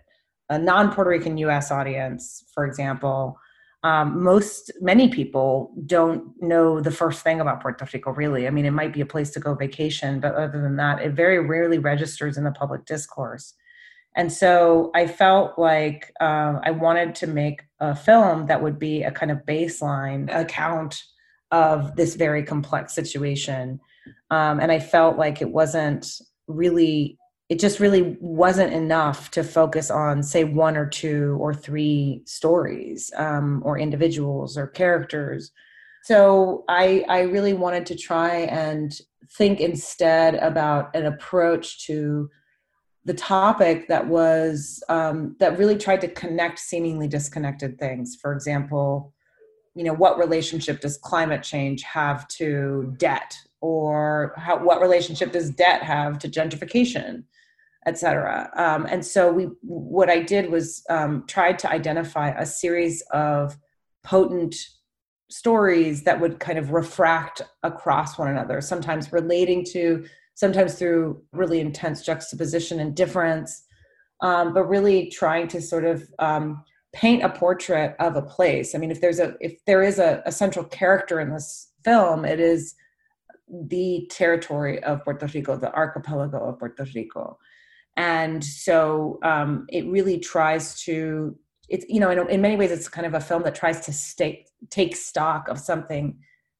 a, 0.49 0.55
a 0.55 0.59
non 0.59 0.93
Puerto 0.93 1.09
Rican 1.09 1.37
US 1.37 1.71
audience, 1.71 2.43
for 2.53 2.65
example, 2.65 3.39
um, 3.83 4.21
most 4.23 4.71
many 4.81 5.09
people 5.09 5.73
don't 5.85 6.31
know 6.41 6.79
the 6.79 6.91
first 6.91 7.21
thing 7.21 7.41
about 7.41 7.61
Puerto 7.61 7.85
Rico, 7.93 8.11
really. 8.11 8.47
I 8.47 8.49
mean, 8.49 8.65
it 8.65 8.71
might 8.71 8.93
be 8.93 9.01
a 9.01 9.05
place 9.05 9.29
to 9.31 9.39
go 9.39 9.55
vacation, 9.55 10.19
but 10.19 10.35
other 10.35 10.61
than 10.61 10.77
that, 10.77 11.01
it 11.01 11.11
very 11.11 11.39
rarely 11.39 11.79
registers 11.79 12.37
in 12.37 12.43
the 12.43 12.51
public 12.51 12.85
discourse. 12.85 13.53
And 14.15 14.31
so 14.31 14.91
I 14.93 15.07
felt 15.07 15.57
like 15.57 16.13
um, 16.21 16.61
I 16.63 16.71
wanted 16.71 17.15
to 17.15 17.27
make 17.27 17.63
a 17.79 17.95
film 17.95 18.45
that 18.45 18.61
would 18.61 18.77
be 18.77 19.03
a 19.03 19.11
kind 19.11 19.31
of 19.31 19.39
baseline 19.39 20.33
account 20.33 21.01
of 21.51 21.95
this 21.95 22.15
very 22.15 22.43
complex 22.43 22.93
situation 22.93 23.79
um, 24.29 24.59
and 24.59 24.71
I 24.71 24.79
felt 24.79 25.17
like 25.17 25.41
it 25.41 25.49
wasn't 25.49 26.07
really 26.47 27.17
it 27.49 27.59
just 27.59 27.79
really 27.79 28.17
wasn't 28.19 28.73
enough 28.73 29.29
to 29.31 29.43
focus 29.43 29.91
on 29.91 30.23
say 30.23 30.43
one 30.43 30.77
or 30.77 30.87
two 30.87 31.37
or 31.39 31.53
three 31.53 32.23
stories 32.25 33.11
um, 33.17 33.61
or 33.65 33.77
individuals 33.77 34.57
or 34.57 34.65
characters. 34.65 35.51
So 36.03 36.63
I, 36.67 37.05
I 37.09 37.21
really 37.21 37.53
wanted 37.53 37.85
to 37.87 37.95
try 37.95 38.37
and 38.37 38.91
think 39.37 39.59
instead 39.59 40.35
about 40.35 40.95
an 40.95 41.05
approach 41.05 41.85
to 41.85 42.29
the 43.05 43.13
topic 43.13 43.87
that 43.89 44.07
was 44.07 44.81
um, 44.89 45.35
that 45.39 45.59
really 45.59 45.77
tried 45.77 46.01
to 46.01 46.07
connect 46.07 46.59
seemingly 46.59 47.07
disconnected 47.07 47.77
things. 47.77 48.17
For 48.19 48.33
example 48.33 49.13
you 49.75 49.83
know 49.83 49.93
what 49.93 50.17
relationship 50.19 50.81
does 50.81 50.97
climate 50.97 51.43
change 51.43 51.81
have 51.83 52.27
to 52.27 52.93
debt 52.97 53.35
or 53.63 54.33
how, 54.35 54.61
what 54.61 54.81
relationship 54.81 55.31
does 55.31 55.49
debt 55.49 55.81
have 55.81 56.19
to 56.19 56.27
gentrification 56.27 57.23
et 57.85 57.97
cetera 57.97 58.49
um, 58.57 58.85
and 58.89 59.05
so 59.05 59.31
we 59.31 59.45
what 59.61 60.09
i 60.09 60.19
did 60.19 60.51
was 60.51 60.83
um, 60.89 61.23
tried 61.27 61.57
to 61.57 61.71
identify 61.71 62.29
a 62.31 62.45
series 62.45 63.01
of 63.11 63.57
potent 64.03 64.53
stories 65.29 66.03
that 66.03 66.19
would 66.19 66.39
kind 66.39 66.59
of 66.59 66.71
refract 66.71 67.41
across 67.63 68.17
one 68.19 68.27
another 68.27 68.59
sometimes 68.59 69.13
relating 69.13 69.63
to 69.63 70.05
sometimes 70.35 70.75
through 70.75 71.21
really 71.31 71.61
intense 71.61 72.05
juxtaposition 72.05 72.81
and 72.81 72.95
difference 72.95 73.63
um, 74.21 74.53
but 74.53 74.65
really 74.65 75.09
trying 75.09 75.47
to 75.47 75.61
sort 75.61 75.85
of 75.85 76.09
um, 76.19 76.63
paint 76.93 77.23
a 77.23 77.29
portrait 77.29 77.95
of 77.99 78.15
a 78.15 78.21
place. 78.21 78.75
I 78.75 78.77
mean, 78.77 78.91
if 78.91 79.01
there's 79.01 79.19
a 79.19 79.35
if 79.41 79.63
there 79.65 79.83
is 79.83 79.99
a, 79.99 80.21
a 80.25 80.31
central 80.31 80.65
character 80.65 81.19
in 81.19 81.31
this 81.31 81.69
film, 81.83 82.23
it 82.23 82.39
is 82.39 82.75
the 83.49 84.07
territory 84.11 84.81
of 84.83 85.03
Puerto 85.03 85.27
Rico, 85.27 85.55
the 85.55 85.73
archipelago 85.73 86.49
of 86.49 86.59
Puerto 86.59 86.85
Rico. 86.95 87.37
And 87.95 88.43
so 88.43 89.19
um, 89.23 89.65
it 89.69 89.85
really 89.87 90.19
tries 90.19 90.81
to, 90.83 91.37
it's, 91.69 91.85
you 91.87 91.99
know, 91.99 92.09
in, 92.09 92.29
in 92.29 92.41
many 92.41 92.55
ways, 92.55 92.71
it's 92.71 92.89
kind 92.89 93.05
of 93.05 93.13
a 93.13 93.19
film 93.19 93.43
that 93.43 93.55
tries 93.55 93.81
to 93.85 93.93
stay, 93.93 94.45
take 94.69 94.95
stock 94.95 95.47
of 95.47 95.59
something 95.59 96.17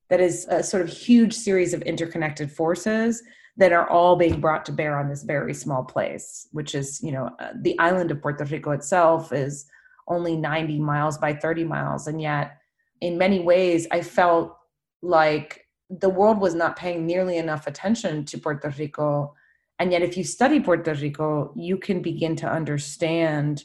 that 0.10 0.20
is 0.20 0.46
a 0.50 0.62
sort 0.62 0.84
of 0.84 0.90
huge 0.90 1.34
series 1.34 1.74
of 1.74 1.82
interconnected 1.84 2.52
forces 2.52 3.24
that 3.58 3.72
are 3.72 3.90
all 3.90 4.16
being 4.16 4.40
brought 4.40 4.66
to 4.66 4.72
bear 4.72 4.98
on 4.98 5.10
this 5.10 5.24
very 5.24 5.54
small 5.54 5.84
place, 5.84 6.48
which 6.52 6.76
is, 6.76 7.02
you 7.04 7.12
know, 7.12 7.30
uh, 7.40 7.52
the 7.62 7.78
island 7.80 8.12
of 8.12 8.22
Puerto 8.22 8.46
Rico 8.46 8.72
itself 8.72 9.32
is 9.32 9.66
only 10.08 10.36
90 10.36 10.80
miles 10.80 11.18
by 11.18 11.34
30 11.34 11.64
miles. 11.64 12.08
And 12.08 12.22
yet, 12.22 12.58
in 13.02 13.18
many 13.18 13.40
ways, 13.40 13.88
I 13.92 14.02
felt 14.02 14.58
like 15.02 15.63
the 16.00 16.10
world 16.10 16.40
was 16.40 16.56
not 16.56 16.76
paying 16.76 17.06
nearly 17.06 17.38
enough 17.38 17.68
attention 17.68 18.26
to 18.26 18.38
Puerto 18.38 18.74
Rico. 18.78 19.36
And 19.80 19.92
yet, 19.92 20.02
if 20.02 20.18
you 20.18 20.24
study 20.24 20.60
Puerto 20.60 20.94
Rico, 20.94 21.52
you 21.56 21.78
can 21.78 22.02
begin 22.02 22.36
to 22.38 22.50
understand 22.50 23.64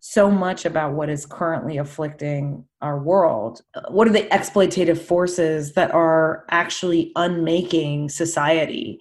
so 0.00 0.30
much 0.30 0.64
about 0.64 0.94
what 0.94 1.10
is 1.10 1.26
currently 1.26 1.76
afflicting 1.76 2.64
our 2.80 2.98
world. 2.98 3.62
What 3.88 4.06
are 4.06 4.12
the 4.12 4.28
exploitative 4.28 4.98
forces 4.98 5.72
that 5.72 5.90
are 5.90 6.44
actually 6.50 7.12
unmaking 7.16 8.08
society? 8.08 9.00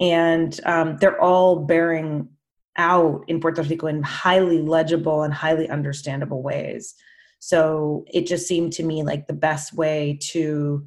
And 0.00 0.58
um, 0.64 0.96
they're 0.98 1.20
all 1.20 1.66
bearing 1.66 2.28
out 2.76 3.24
in 3.26 3.40
Puerto 3.40 3.62
Rico 3.62 3.88
in 3.88 4.04
highly 4.04 4.62
legible 4.62 5.24
and 5.24 5.34
highly 5.34 5.68
understandable 5.68 6.42
ways. 6.42 6.94
So 7.40 8.04
it 8.06 8.26
just 8.26 8.46
seemed 8.46 8.72
to 8.74 8.84
me 8.84 9.02
like 9.02 9.26
the 9.26 9.32
best 9.32 9.74
way 9.74 10.18
to 10.30 10.86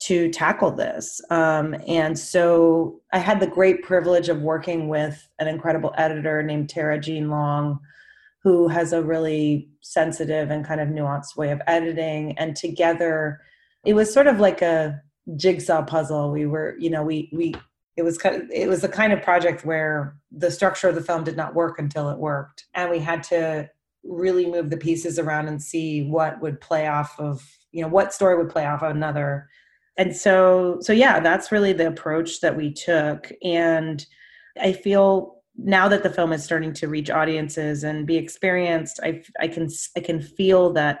to 0.00 0.30
tackle 0.30 0.70
this. 0.70 1.20
Um, 1.30 1.74
and 1.86 2.18
so 2.18 3.00
I 3.12 3.18
had 3.18 3.40
the 3.40 3.46
great 3.46 3.82
privilege 3.82 4.28
of 4.28 4.42
working 4.42 4.88
with 4.88 5.26
an 5.38 5.48
incredible 5.48 5.94
editor 5.96 6.42
named 6.42 6.68
Terra 6.68 7.00
Jean 7.00 7.30
Long, 7.30 7.80
who 8.42 8.68
has 8.68 8.92
a 8.92 9.02
really 9.02 9.70
sensitive 9.80 10.50
and 10.50 10.64
kind 10.64 10.80
of 10.80 10.88
nuanced 10.88 11.36
way 11.36 11.50
of 11.50 11.62
editing. 11.66 12.36
And 12.38 12.54
together, 12.54 13.40
it 13.84 13.94
was 13.94 14.12
sort 14.12 14.26
of 14.26 14.40
like 14.40 14.60
a 14.62 15.00
jigsaw 15.36 15.82
puzzle. 15.82 16.30
We 16.30 16.46
were, 16.46 16.76
you 16.78 16.90
know, 16.90 17.02
we 17.02 17.30
we 17.32 17.54
it 17.96 18.02
was 18.02 18.18
kind 18.18 18.42
of, 18.42 18.50
it 18.50 18.68
was 18.68 18.82
the 18.82 18.88
kind 18.88 19.12
of 19.12 19.22
project 19.22 19.64
where 19.64 20.16
the 20.32 20.50
structure 20.50 20.88
of 20.88 20.96
the 20.96 21.00
film 21.00 21.24
did 21.24 21.36
not 21.36 21.54
work 21.54 21.78
until 21.78 22.10
it 22.10 22.18
worked, 22.18 22.66
and 22.74 22.90
we 22.90 22.98
had 22.98 23.22
to 23.24 23.70
really 24.02 24.46
move 24.46 24.68
the 24.68 24.76
pieces 24.76 25.18
around 25.18 25.48
and 25.48 25.62
see 25.62 26.02
what 26.02 26.40
would 26.42 26.60
play 26.60 26.86
off 26.86 27.18
of 27.18 27.42
you 27.72 27.80
know 27.80 27.88
what 27.88 28.12
story 28.12 28.36
would 28.36 28.50
play 28.50 28.66
off 28.66 28.82
of 28.82 28.94
another 28.94 29.48
and 29.96 30.14
so 30.14 30.78
so 30.80 30.92
yeah 30.92 31.20
that's 31.20 31.52
really 31.52 31.72
the 31.72 31.86
approach 31.86 32.40
that 32.40 32.56
we 32.56 32.72
took. 32.72 33.30
And 33.42 34.04
i 34.60 34.72
feel 34.72 35.42
now 35.56 35.88
that 35.88 36.02
the 36.02 36.10
film 36.10 36.32
is 36.32 36.42
starting 36.42 36.72
to 36.72 36.88
reach 36.88 37.10
audiences 37.10 37.84
and 37.84 38.06
be 38.06 38.16
experienced 38.16 39.00
i 39.02 39.22
i 39.40 39.48
can 39.48 39.68
i 39.96 40.00
can 40.00 40.20
feel 40.20 40.72
that 40.72 41.00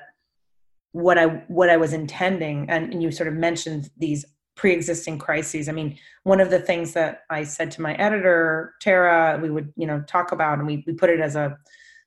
what 0.92 1.18
i 1.18 1.26
what 1.48 1.70
i 1.70 1.76
was 1.76 1.92
intending 1.92 2.68
and, 2.70 2.92
and 2.92 3.02
you 3.02 3.10
sort 3.10 3.28
of 3.28 3.34
mentioned 3.34 3.90
these 3.98 4.24
pre-existing 4.56 5.18
crises. 5.18 5.68
I 5.68 5.72
mean 5.72 5.98
one 6.22 6.40
of 6.40 6.50
the 6.50 6.60
things 6.60 6.92
that 6.92 7.22
i 7.30 7.42
said 7.42 7.70
to 7.72 7.82
my 7.82 7.94
editor 7.94 8.74
terra 8.80 9.38
we 9.42 9.50
would 9.50 9.72
you 9.76 9.86
know 9.86 10.00
talk 10.02 10.30
about 10.30 10.58
and 10.58 10.66
we, 10.66 10.84
we 10.86 10.92
put 10.92 11.10
it 11.10 11.20
as 11.20 11.34
a 11.34 11.56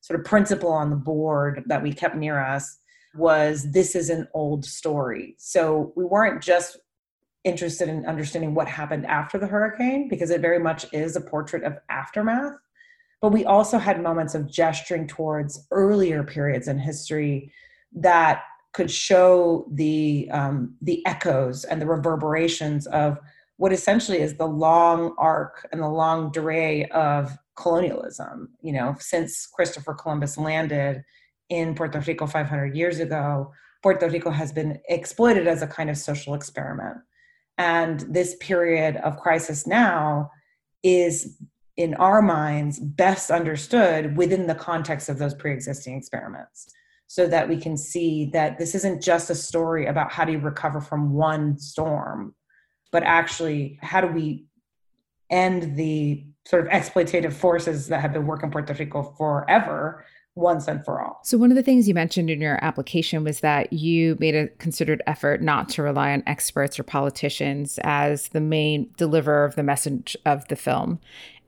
sort 0.01 0.19
of 0.19 0.25
principle 0.25 0.71
on 0.71 0.89
the 0.89 0.95
board 0.95 1.63
that 1.67 1.83
we 1.83 1.91
kept 1.91 2.15
near 2.15 2.39
us 2.39 2.77
was 3.17 3.71
this 3.71 3.95
is 3.95 4.09
an 4.09 4.27
old 4.33 4.65
story. 4.65 5.35
So 5.37 5.93
we 5.95 6.05
weren't 6.05 6.41
just 6.41 6.77
interested 7.43 7.89
in 7.89 8.05
understanding 8.05 8.53
what 8.53 8.67
happened 8.67 9.05
after 9.05 9.37
the 9.37 9.47
hurricane, 9.47 10.09
because 10.09 10.29
it 10.29 10.41
very 10.41 10.59
much 10.59 10.85
is 10.93 11.15
a 11.15 11.21
portrait 11.21 11.63
of 11.63 11.77
aftermath. 11.89 12.53
But 13.21 13.31
we 13.31 13.45
also 13.45 13.77
had 13.77 14.01
moments 14.01 14.35
of 14.35 14.51
gesturing 14.51 15.07
towards 15.07 15.67
earlier 15.71 16.23
periods 16.23 16.67
in 16.67 16.77
history 16.77 17.51
that 17.93 18.43
could 18.73 18.91
show 18.91 19.67
the 19.71 20.29
um, 20.31 20.75
the 20.81 21.03
echoes 21.05 21.63
and 21.63 21.81
the 21.81 21.87
reverberations 21.87 22.85
of 22.87 23.17
what 23.55 23.73
essentially 23.73 24.19
is 24.19 24.35
the 24.35 24.45
long 24.45 25.15
arc 25.17 25.67
and 25.71 25.81
the 25.81 25.87
longue 25.87 26.31
durée 26.31 26.87
of 26.91 27.35
colonialism. 27.55 28.49
You 28.61 28.73
know, 28.73 28.95
since 28.99 29.47
Christopher 29.47 29.95
Columbus 29.95 30.37
landed 30.37 31.03
in 31.49 31.75
Puerto 31.75 31.99
Rico 31.99 32.27
500 32.27 32.75
years 32.75 32.99
ago, 32.99 33.51
Puerto 33.83 34.09
Rico 34.09 34.31
has 34.31 34.51
been 34.51 34.79
exploited 34.89 35.47
as 35.47 35.61
a 35.61 35.67
kind 35.67 35.89
of 35.89 35.97
social 35.97 36.33
experiment. 36.33 36.97
And 37.57 38.01
this 38.01 38.35
period 38.39 38.97
of 38.97 39.17
crisis 39.17 39.65
now 39.65 40.31
is, 40.83 41.37
in 41.75 41.93
our 41.95 42.21
minds, 42.21 42.79
best 42.79 43.31
understood 43.31 44.17
within 44.17 44.47
the 44.47 44.55
context 44.55 45.09
of 45.09 45.17
those 45.17 45.33
pre 45.33 45.53
existing 45.53 45.97
experiments 45.97 46.71
so 47.07 47.25
that 47.27 47.47
we 47.47 47.57
can 47.57 47.77
see 47.77 48.29
that 48.33 48.57
this 48.57 48.75
isn't 48.75 49.01
just 49.01 49.29
a 49.29 49.35
story 49.35 49.85
about 49.85 50.11
how 50.11 50.25
do 50.25 50.33
you 50.33 50.39
recover 50.39 50.81
from 50.81 51.13
one 51.13 51.57
storm, 51.57 52.35
but 52.91 53.03
actually, 53.03 53.79
how 53.81 54.01
do 54.01 54.07
we 54.07 54.45
end 55.29 55.75
the 55.77 56.25
sort 56.45 56.65
of 56.65 56.71
exploitative 56.71 57.33
forces 57.33 57.87
that 57.87 58.01
have 58.01 58.13
been 58.13 58.27
working 58.27 58.51
Puerto 58.51 58.73
Rico 58.73 59.03
forever 59.17 60.05
once 60.37 60.67
and 60.67 60.83
for 60.85 61.01
all. 61.01 61.19
So, 61.23 61.37
one 61.37 61.51
of 61.51 61.55
the 61.55 61.63
things 61.63 61.87
you 61.87 61.93
mentioned 61.93 62.29
in 62.29 62.39
your 62.39 62.63
application 62.63 63.23
was 63.23 63.41
that 63.41 63.73
you 63.73 64.15
made 64.19 64.35
a 64.35 64.47
considered 64.59 65.01
effort 65.07 65.41
not 65.41 65.67
to 65.69 65.83
rely 65.83 66.13
on 66.13 66.23
experts 66.27 66.79
or 66.79 66.83
politicians 66.83 67.79
as 67.83 68.29
the 68.29 68.41
main 68.41 68.89
deliverer 68.97 69.43
of 69.43 69.55
the 69.55 69.63
message 69.63 70.15
of 70.25 70.47
the 70.47 70.55
film. 70.55 70.99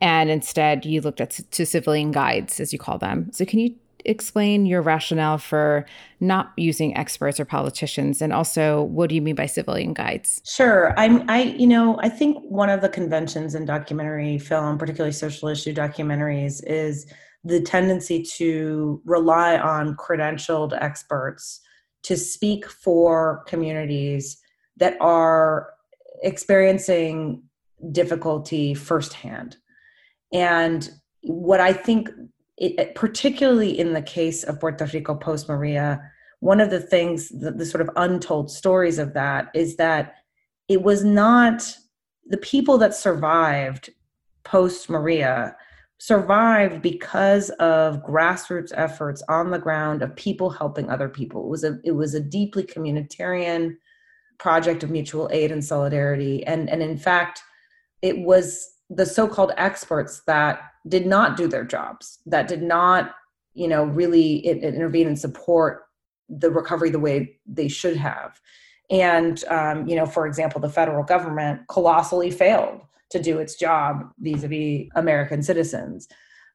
And 0.01 0.29
instead, 0.29 0.85
you 0.85 1.01
looked 1.01 1.21
at 1.21 1.31
to 1.51 1.65
civilian 1.65 2.11
guides, 2.11 2.59
as 2.59 2.73
you 2.73 2.79
call 2.79 2.97
them. 2.97 3.31
So, 3.31 3.45
can 3.45 3.59
you 3.59 3.75
explain 4.05 4.65
your 4.65 4.81
rationale 4.81 5.37
for 5.37 5.85
not 6.19 6.53
using 6.55 6.95
experts 6.95 7.39
or 7.39 7.45
politicians 7.45 8.21
and 8.21 8.31
also 8.31 8.83
what 8.83 9.09
do 9.09 9.15
you 9.15 9.21
mean 9.21 9.35
by 9.35 9.45
civilian 9.45 9.93
guides 9.93 10.41
sure 10.45 10.97
i'm 10.97 11.29
i 11.29 11.43
you 11.43 11.67
know 11.67 11.99
i 11.99 12.07
think 12.07 12.37
one 12.49 12.69
of 12.69 12.79
the 12.79 12.87
conventions 12.87 13.55
in 13.55 13.65
documentary 13.65 14.37
film 14.37 14.77
particularly 14.77 15.11
social 15.11 15.49
issue 15.49 15.73
documentaries 15.73 16.63
is 16.65 17.11
the 17.43 17.61
tendency 17.61 18.21
to 18.21 19.01
rely 19.05 19.57
on 19.57 19.95
credentialed 19.95 20.77
experts 20.81 21.61
to 22.03 22.17
speak 22.17 22.69
for 22.69 23.43
communities 23.47 24.39
that 24.77 24.97
are 24.99 25.73
experiencing 26.23 27.43
difficulty 27.91 28.73
firsthand. 28.73 29.57
And 30.33 30.89
what 31.21 31.59
I 31.59 31.73
think, 31.73 32.09
it, 32.57 32.95
particularly 32.95 33.77
in 33.77 33.93
the 33.93 34.01
case 34.01 34.43
of 34.43 34.59
Puerto 34.59 34.85
Rico 34.85 35.15
post 35.15 35.47
Maria, 35.47 36.01
one 36.39 36.61
of 36.61 36.69
the 36.69 36.79
things, 36.79 37.29
the, 37.29 37.51
the 37.51 37.65
sort 37.65 37.81
of 37.81 37.89
untold 37.95 38.51
stories 38.51 38.99
of 38.99 39.13
that 39.13 39.49
is 39.53 39.75
that 39.77 40.15
it 40.67 40.81
was 40.81 41.03
not 41.03 41.75
the 42.27 42.37
people 42.37 42.77
that 42.77 42.93
survived 42.93 43.89
post 44.43 44.89
Maria 44.89 45.55
survived 45.99 46.81
because 46.81 47.49
of 47.51 48.01
grassroots 48.03 48.71
efforts 48.73 49.21
on 49.27 49.51
the 49.51 49.59
ground 49.59 50.01
of 50.01 50.15
people 50.15 50.49
helping 50.49 50.89
other 50.89 51.09
people. 51.09 51.45
It 51.45 51.49
was 51.49 51.63
a 51.63 51.77
it 51.83 51.91
was 51.91 52.15
a 52.15 52.21
deeply 52.21 52.63
communitarian 52.63 53.75
project 54.39 54.81
of 54.83 54.89
mutual 54.89 55.29
aid 55.31 55.51
and 55.51 55.63
solidarity. 55.63 56.45
And 56.47 56.69
and 56.69 56.81
in 56.81 56.97
fact, 56.97 57.41
it 58.01 58.19
was 58.19 58.65
the 58.89 59.05
so-called 59.05 59.51
experts 59.57 60.21
that 60.25 60.61
did 60.87 61.05
not 61.05 61.37
do 61.37 61.47
their 61.47 61.65
jobs, 61.65 62.19
that 62.25 62.47
did 62.47 62.63
not, 62.63 63.11
you 63.53 63.67
know, 63.67 63.83
really 63.83 64.37
intervene 64.37 65.05
and 65.05 65.19
support 65.19 65.83
the 66.29 66.49
recovery 66.49 66.89
the 66.89 66.99
way 66.99 67.37
they 67.45 67.67
should 67.67 67.97
have. 67.97 68.39
And 68.89 69.43
um, 69.49 69.85
you 69.85 69.97
know, 69.97 70.05
for 70.05 70.25
example, 70.25 70.61
the 70.61 70.69
federal 70.69 71.03
government 71.03 71.67
colossally 71.67 72.31
failed 72.31 72.81
to 73.09 73.19
do 73.19 73.39
its 73.39 73.55
job 73.55 74.11
vis-a-vis 74.19 74.87
American 74.95 75.41
citizens. 75.41 76.07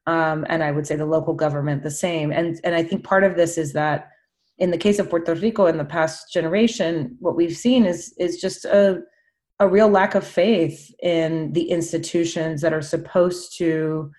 Um, 0.07 0.45
and 0.49 0.63
I 0.63 0.71
would 0.71 0.87
say 0.87 0.97
the 0.97 1.07
local 1.07 1.35
government 1.35 1.83
the 1.83 1.91
same. 1.91 2.31
And 2.31 2.61
and 2.65 2.75
I 2.75 2.83
think 2.83 3.05
part 3.05 3.25
of 3.25 3.37
this 3.37 3.57
is 3.57 3.73
that 3.73 4.11
in 4.59 4.71
the 4.71 4.79
case 4.79 4.99
of 4.99 5.11
Puerto 5.11 5.35
Rico 5.35 5.67
in 5.67 5.79
the 5.79 5.85
past 5.85 6.33
generation, 6.33 7.17
what 7.21 7.37
we've 7.37 7.57
seen 7.57 7.87
is 7.87 8.15
is 8.19 8.41
just 8.41 8.65
a 8.65 9.03
a 9.61 9.69
real 9.69 9.89
lack 9.89 10.15
of 10.15 10.27
faith 10.27 10.93
in 11.03 11.53
the 11.53 11.71
institutions 11.71 12.61
that 12.61 12.73
are 12.73 12.83
supposed 12.83 13.57
to 13.59 14.11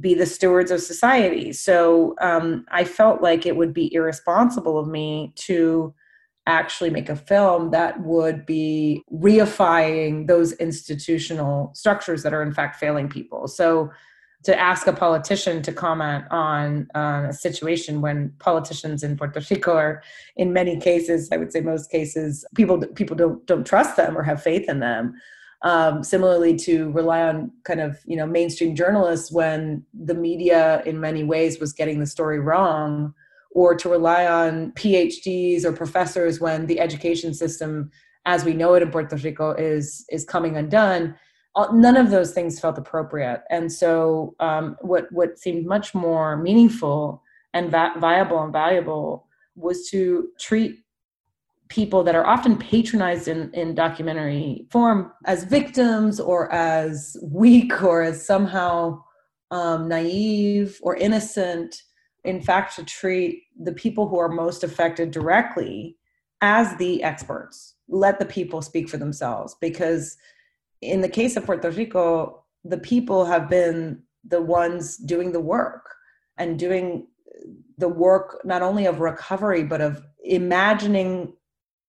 be 0.00 0.14
the 0.14 0.26
stewards 0.26 0.70
of 0.70 0.80
society. 0.80 1.52
So 1.52 2.14
um, 2.20 2.64
I 2.70 2.84
felt 2.84 3.22
like 3.22 3.46
it 3.46 3.56
would 3.56 3.74
be 3.74 3.92
irresponsible 3.92 4.78
of 4.78 4.86
me 4.86 5.32
to 5.36 5.94
actually 6.46 6.90
make 6.90 7.08
a 7.08 7.16
film 7.16 7.70
that 7.70 8.00
would 8.02 8.44
be 8.44 9.02
reifying 9.12 10.26
those 10.26 10.52
institutional 10.54 11.70
structures 11.74 12.22
that 12.22 12.34
are 12.34 12.42
in 12.42 12.52
fact 12.52 12.76
failing 12.76 13.08
people. 13.08 13.48
So 13.48 13.90
to 14.44 14.58
ask 14.58 14.86
a 14.86 14.92
politician 14.92 15.62
to 15.62 15.72
comment 15.72 16.24
on 16.30 16.86
uh, 16.94 17.28
a 17.30 17.32
situation 17.32 18.02
when 18.02 18.32
politicians 18.38 19.02
in 19.02 19.16
Puerto 19.16 19.42
Rico 19.50 19.72
are, 19.74 20.02
in 20.36 20.52
many 20.52 20.78
cases, 20.78 21.30
I 21.32 21.38
would 21.38 21.50
say 21.50 21.60
most 21.60 21.90
cases, 21.90 22.44
people 22.54 22.78
people 22.94 23.16
don't 23.16 23.44
don't 23.46 23.66
trust 23.66 23.96
them 23.96 24.16
or 24.16 24.22
have 24.22 24.42
faith 24.42 24.68
in 24.68 24.80
them. 24.80 25.14
Um, 25.62 26.04
similarly, 26.04 26.56
to 26.56 26.92
rely 26.92 27.22
on 27.22 27.50
kind 27.64 27.80
of 27.80 27.98
you 28.04 28.16
know 28.16 28.26
mainstream 28.26 28.74
journalists 28.74 29.32
when 29.32 29.82
the 29.94 30.14
media 30.14 30.82
in 30.84 31.00
many 31.00 31.24
ways 31.24 31.58
was 31.58 31.72
getting 31.72 32.00
the 32.00 32.06
story 32.06 32.38
wrong, 32.38 33.14
or 33.54 33.74
to 33.74 33.88
rely 33.88 34.26
on 34.26 34.72
PhDs 34.72 35.64
or 35.64 35.72
professors 35.72 36.40
when 36.40 36.66
the 36.66 36.78
education 36.78 37.32
system, 37.32 37.90
as 38.26 38.44
we 38.44 38.52
know 38.52 38.74
it 38.74 38.82
in 38.82 38.90
Puerto 38.90 39.16
Rico, 39.16 39.52
is 39.52 40.04
is 40.10 40.24
coming 40.24 40.56
undone 40.56 41.14
none 41.72 41.96
of 41.96 42.10
those 42.10 42.32
things 42.32 42.58
felt 42.58 42.78
appropriate. 42.78 43.42
And 43.50 43.72
so 43.72 44.34
um, 44.40 44.76
what 44.80 45.10
what 45.12 45.38
seemed 45.38 45.66
much 45.66 45.94
more 45.94 46.36
meaningful 46.36 47.22
and 47.52 47.70
va- 47.70 47.94
viable 47.98 48.42
and 48.42 48.52
valuable 48.52 49.26
was 49.54 49.88
to 49.90 50.28
treat 50.38 50.80
people 51.68 52.02
that 52.04 52.14
are 52.14 52.26
often 52.26 52.58
patronized 52.58 53.28
in, 53.28 53.52
in 53.54 53.74
documentary 53.74 54.66
form 54.70 55.12
as 55.24 55.44
victims 55.44 56.20
or 56.20 56.52
as 56.52 57.16
weak 57.22 57.82
or 57.82 58.02
as 58.02 58.24
somehow 58.24 59.00
um, 59.50 59.88
naive 59.88 60.78
or 60.82 60.96
innocent 60.96 61.82
in 62.24 62.40
fact 62.40 62.76
to 62.76 62.84
treat 62.84 63.44
the 63.58 63.72
people 63.72 64.08
who 64.08 64.18
are 64.18 64.28
most 64.28 64.64
affected 64.64 65.10
directly 65.10 65.96
as 66.40 66.76
the 66.76 67.02
experts. 67.02 67.74
Let 67.88 68.18
the 68.18 68.26
people 68.26 68.62
speak 68.62 68.88
for 68.88 68.96
themselves 68.96 69.56
because 69.60 70.16
in 70.80 71.00
the 71.00 71.08
case 71.08 71.36
of 71.36 71.44
Puerto 71.44 71.70
Rico, 71.70 72.44
the 72.64 72.78
people 72.78 73.24
have 73.26 73.48
been 73.48 74.02
the 74.26 74.40
ones 74.40 74.96
doing 74.96 75.32
the 75.32 75.40
work 75.40 75.94
and 76.38 76.58
doing 76.58 77.06
the 77.78 77.88
work 77.88 78.40
not 78.44 78.62
only 78.62 78.86
of 78.86 79.00
recovery, 79.00 79.64
but 79.64 79.80
of 79.80 80.02
imagining 80.24 81.32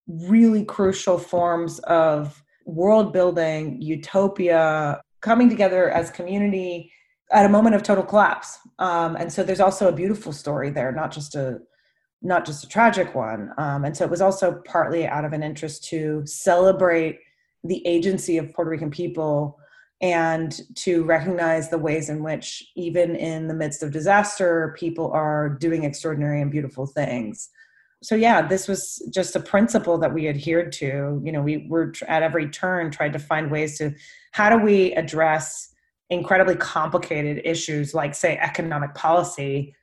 really 0.08 0.66
crucial 0.66 1.18
forms 1.18 1.80
of 1.80 2.44
world 2.66 3.14
building, 3.14 3.82
utopia, 3.82 5.02
coming 5.22 5.50
together 5.50 5.90
as 5.90 6.12
community 6.12 6.92
at 7.32 7.46
a 7.46 7.50
moment 7.50 7.76
of 7.76 7.84
total 7.84 8.04
collapse. 8.04 8.60
Um, 8.80 9.16
and 9.16 9.32
so 9.32 9.44
there's 9.44 9.60
also 9.60 9.88
a 9.88 9.92
beautiful 9.92 10.32
story 10.32 10.70
there, 10.70 10.92
not 10.92 11.12
just 11.12 11.36
a 11.36 11.60
not 12.22 12.46
just 12.46 12.64
a 12.64 12.68
tragic 12.68 13.14
one. 13.14 13.52
Um, 13.58 13.86
and 13.86 13.96
so 13.96 14.04
it 14.04 14.10
was 14.10 14.22
also 14.22 14.62
partly 14.66 15.06
out 15.06 15.26
of 15.26 15.34
an 15.34 15.44
interest 15.44 15.84
to 15.90 16.24
celebrate 16.26 17.20
the 17.64 17.86
agency 17.86 18.38
of 18.38 18.52
Puerto 18.54 18.72
Rican 18.72 18.90
people 18.90 19.60
and 20.02 20.60
to 20.76 21.04
recognize 21.04 21.70
the 21.70 21.78
ways 21.78 22.10
in 22.10 22.24
which, 22.24 22.72
even 22.76 23.16
in 23.16 23.48
the 23.48 23.54
midst 23.54 23.82
of 23.82 23.92
disaster, 23.92 24.76
people 24.78 25.12
are 25.12 25.50
doing 25.50 25.84
extraordinary 25.84 26.42
and 26.42 26.52
beautiful 26.52 26.86
things. 26.86 27.50
So, 28.04 28.16
yeah, 28.16 28.42
this 28.42 28.68
was 28.68 29.08
just 29.14 29.36
a 29.36 29.40
principle 29.40 29.98
that 30.00 30.14
we 30.14 30.28
adhered 30.28 30.72
to. 30.74 31.22
You 31.24 31.32
know, 31.32 31.42
we 31.42 31.66
were 31.70 31.94
at 32.08 32.24
every 32.24 32.50
turn 32.50 32.92
tried 32.92 33.14
to 33.14 33.20
find 33.20 33.50
ways 33.50 33.78
to 33.78 33.94
how 34.32 34.50
do 34.50 34.64
we 34.64 34.94
address 34.94 35.74
incredibly 36.10 36.56
complicated 36.56 37.42
issues 37.44 37.94
like, 37.94 38.14
say, 38.16 38.38
economic 38.38 38.94
policy 38.94 39.76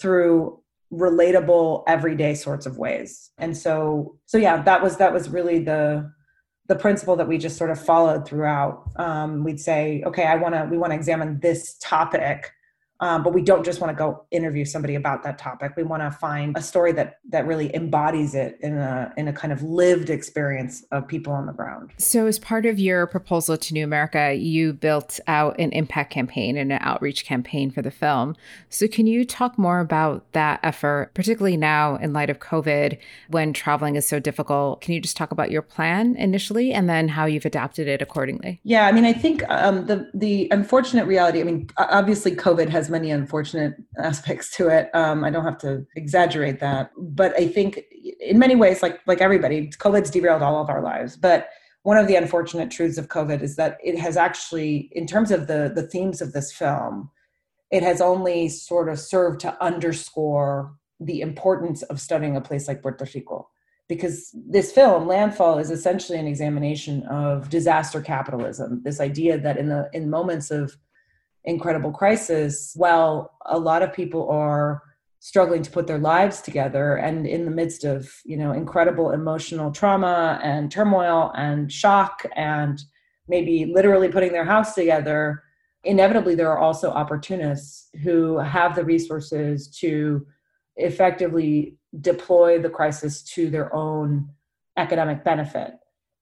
through 0.00 0.60
relatable 0.92 1.84
everyday 1.86 2.34
sorts 2.34 2.66
of 2.66 2.76
ways 2.76 3.30
and 3.38 3.56
so 3.56 4.18
so 4.26 4.36
yeah 4.36 4.60
that 4.60 4.82
was 4.82 4.96
that 4.96 5.12
was 5.12 5.28
really 5.28 5.60
the 5.60 6.10
the 6.70 6.76
principle 6.76 7.16
that 7.16 7.26
we 7.26 7.36
just 7.36 7.58
sort 7.58 7.68
of 7.68 7.84
followed 7.84 8.24
throughout. 8.24 8.84
Um, 8.94 9.42
we'd 9.42 9.58
say, 9.58 10.04
okay, 10.06 10.22
I 10.22 10.36
want 10.36 10.54
to, 10.54 10.68
we 10.70 10.78
want 10.78 10.92
to 10.92 10.96
examine 10.96 11.40
this 11.40 11.76
topic 11.78 12.52
um, 13.00 13.22
but 13.22 13.32
we 13.32 13.42
don't 13.42 13.64
just 13.64 13.80
want 13.80 13.90
to 13.90 13.96
go 13.96 14.24
interview 14.30 14.64
somebody 14.64 14.94
about 14.94 15.22
that 15.22 15.38
topic. 15.38 15.72
We 15.76 15.82
want 15.82 16.02
to 16.02 16.10
find 16.10 16.56
a 16.56 16.62
story 16.62 16.92
that 16.92 17.18
that 17.30 17.46
really 17.46 17.74
embodies 17.74 18.34
it 18.34 18.58
in 18.60 18.76
a 18.76 19.12
in 19.16 19.26
a 19.26 19.32
kind 19.32 19.52
of 19.52 19.62
lived 19.62 20.10
experience 20.10 20.84
of 20.92 21.08
people 21.08 21.32
on 21.32 21.46
the 21.46 21.52
ground. 21.52 21.92
So, 21.96 22.26
as 22.26 22.38
part 22.38 22.66
of 22.66 22.78
your 22.78 23.06
proposal 23.06 23.56
to 23.56 23.74
New 23.74 23.84
America, 23.84 24.34
you 24.34 24.74
built 24.74 25.18
out 25.26 25.58
an 25.58 25.70
impact 25.72 26.12
campaign 26.12 26.56
and 26.58 26.72
an 26.72 26.78
outreach 26.82 27.24
campaign 27.24 27.70
for 27.70 27.80
the 27.80 27.90
film. 27.90 28.36
So, 28.68 28.86
can 28.86 29.06
you 29.06 29.24
talk 29.24 29.58
more 29.58 29.80
about 29.80 30.30
that 30.32 30.60
effort, 30.62 31.12
particularly 31.14 31.56
now 31.56 31.96
in 31.96 32.12
light 32.12 32.28
of 32.28 32.38
COVID, 32.38 32.98
when 33.28 33.54
traveling 33.54 33.96
is 33.96 34.06
so 34.06 34.20
difficult? 34.20 34.82
Can 34.82 34.92
you 34.92 35.00
just 35.00 35.16
talk 35.16 35.30
about 35.30 35.50
your 35.50 35.62
plan 35.62 36.16
initially, 36.16 36.72
and 36.72 36.88
then 36.88 37.08
how 37.08 37.24
you've 37.24 37.46
adapted 37.46 37.88
it 37.88 38.02
accordingly? 38.02 38.60
Yeah, 38.62 38.86
I 38.86 38.92
mean, 38.92 39.06
I 39.06 39.14
think 39.14 39.42
um, 39.48 39.86
the 39.86 40.10
the 40.12 40.48
unfortunate 40.50 41.06
reality. 41.06 41.40
I 41.40 41.44
mean, 41.44 41.70
obviously, 41.78 42.36
COVID 42.36 42.68
has 42.68 42.89
many 42.90 43.10
unfortunate 43.10 43.74
aspects 43.98 44.50
to 44.56 44.68
it. 44.68 44.90
Um, 44.94 45.24
I 45.24 45.30
don't 45.30 45.44
have 45.44 45.58
to 45.58 45.86
exaggerate 45.96 46.60
that, 46.60 46.90
but 46.96 47.34
I 47.38 47.48
think 47.48 47.84
in 48.20 48.38
many 48.38 48.56
ways, 48.56 48.82
like 48.82 49.00
like 49.06 49.20
everybody, 49.20 49.68
COVID's 49.68 50.10
derailed 50.10 50.42
all 50.42 50.60
of 50.60 50.68
our 50.68 50.82
lives. 50.82 51.16
But 51.16 51.48
one 51.82 51.96
of 51.96 52.06
the 52.06 52.16
unfortunate 52.16 52.70
truths 52.70 52.98
of 52.98 53.08
COVID 53.08 53.42
is 53.42 53.56
that 53.56 53.78
it 53.82 53.98
has 53.98 54.16
actually, 54.16 54.90
in 54.92 55.06
terms 55.06 55.30
of 55.30 55.46
the 55.46 55.72
the 55.74 55.82
themes 55.82 56.20
of 56.20 56.32
this 56.32 56.52
film, 56.52 57.10
it 57.70 57.82
has 57.82 58.00
only 58.00 58.48
sort 58.48 58.88
of 58.88 58.98
served 58.98 59.40
to 59.40 59.62
underscore 59.62 60.74
the 60.98 61.20
importance 61.20 61.82
of 61.84 62.00
studying 62.00 62.36
a 62.36 62.40
place 62.40 62.68
like 62.68 62.82
Puerto 62.82 63.06
Rico. 63.14 63.48
Because 63.88 64.30
this 64.48 64.70
film, 64.70 65.08
Landfall, 65.08 65.58
is 65.58 65.70
essentially 65.70 66.18
an 66.18 66.26
examination 66.26 67.02
of 67.04 67.48
disaster 67.48 68.00
capitalism. 68.00 68.82
This 68.84 69.00
idea 69.00 69.38
that 69.38 69.56
in 69.56 69.68
the 69.68 69.88
in 69.92 70.10
moments 70.10 70.50
of 70.50 70.76
incredible 71.44 71.92
crisis, 71.92 72.72
while 72.76 73.32
a 73.46 73.58
lot 73.58 73.82
of 73.82 73.92
people 73.92 74.28
are 74.30 74.82
struggling 75.20 75.62
to 75.62 75.70
put 75.70 75.86
their 75.86 75.98
lives 75.98 76.40
together 76.40 76.96
and 76.96 77.26
in 77.26 77.44
the 77.44 77.50
midst 77.50 77.84
of 77.84 78.10
you 78.24 78.38
know 78.38 78.52
incredible 78.52 79.10
emotional 79.10 79.70
trauma 79.70 80.40
and 80.42 80.72
turmoil 80.72 81.30
and 81.36 81.70
shock 81.70 82.24
and 82.36 82.80
maybe 83.28 83.66
literally 83.66 84.08
putting 84.08 84.32
their 84.32 84.46
house 84.46 84.74
together 84.74 85.42
inevitably 85.84 86.34
there 86.34 86.50
are 86.50 86.58
also 86.58 86.90
opportunists 86.90 87.88
who 88.02 88.38
have 88.38 88.74
the 88.74 88.84
resources 88.84 89.68
to 89.68 90.26
effectively 90.76 91.76
deploy 92.00 92.58
the 92.58 92.70
crisis 92.70 93.22
to 93.22 93.50
their 93.50 93.74
own 93.74 94.28
economic 94.76 95.24
benefit. 95.24 95.72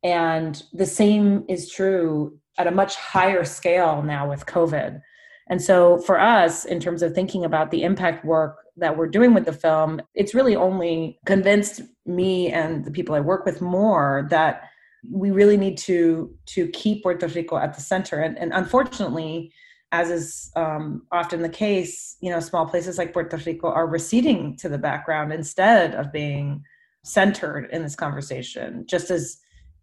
And 0.03 0.63
the 0.73 0.87
same 0.87 1.45
is 1.49 1.71
true 1.71 2.39
at 2.57 2.67
a 2.67 2.73
much 2.73 2.97
higher 2.97 3.45
scale 3.45 4.03
now 4.03 4.29
with 4.29 4.47
covid 4.47 5.01
and 5.49 5.63
so 5.63 5.99
for 5.99 6.21
us, 6.21 6.65
in 6.65 6.81
terms 6.81 7.03
of 7.03 7.15
thinking 7.15 7.45
about 7.45 7.71
the 7.71 7.83
impact 7.83 8.25
work 8.25 8.59
that 8.77 8.97
we're 8.97 9.09
doing 9.09 9.35
with 9.35 9.45
the 9.45 9.53
film, 9.53 10.01
it's 10.15 10.35
really 10.35 10.55
only 10.55 11.19
convinced 11.27 11.83
me 12.07 12.53
and 12.53 12.85
the 12.85 12.91
people 12.91 13.15
I 13.15 13.21
work 13.21 13.45
with 13.45 13.61
more 13.61 14.27
that 14.31 14.69
we 15.11 15.31
really 15.31 15.57
need 15.57 15.79
to 15.79 16.35
to 16.47 16.69
keep 16.69 17.03
Puerto 17.03 17.27
Rico 17.29 17.57
at 17.57 17.75
the 17.75 17.81
center. 17.81 18.21
And, 18.21 18.37
and 18.39 18.53
unfortunately, 18.53 19.53
as 19.93 20.11
is 20.11 20.51
um, 20.55 21.03
often 21.13 21.41
the 21.41 21.49
case, 21.49 22.17
you 22.21 22.31
know, 22.31 22.41
small 22.41 22.67
places 22.67 22.99
like 22.99 23.13
Puerto 23.13 23.39
Rico 23.39 23.69
are 23.69 23.87
receding 23.87 24.57
to 24.57 24.69
the 24.69 24.79
background 24.79 25.33
instead 25.33 25.95
of 25.95 26.13
being 26.13 26.63
centered 27.05 27.71
in 27.73 27.83
this 27.83 27.97
conversation. 27.97 28.85
Just 28.87 29.11
as 29.11 29.39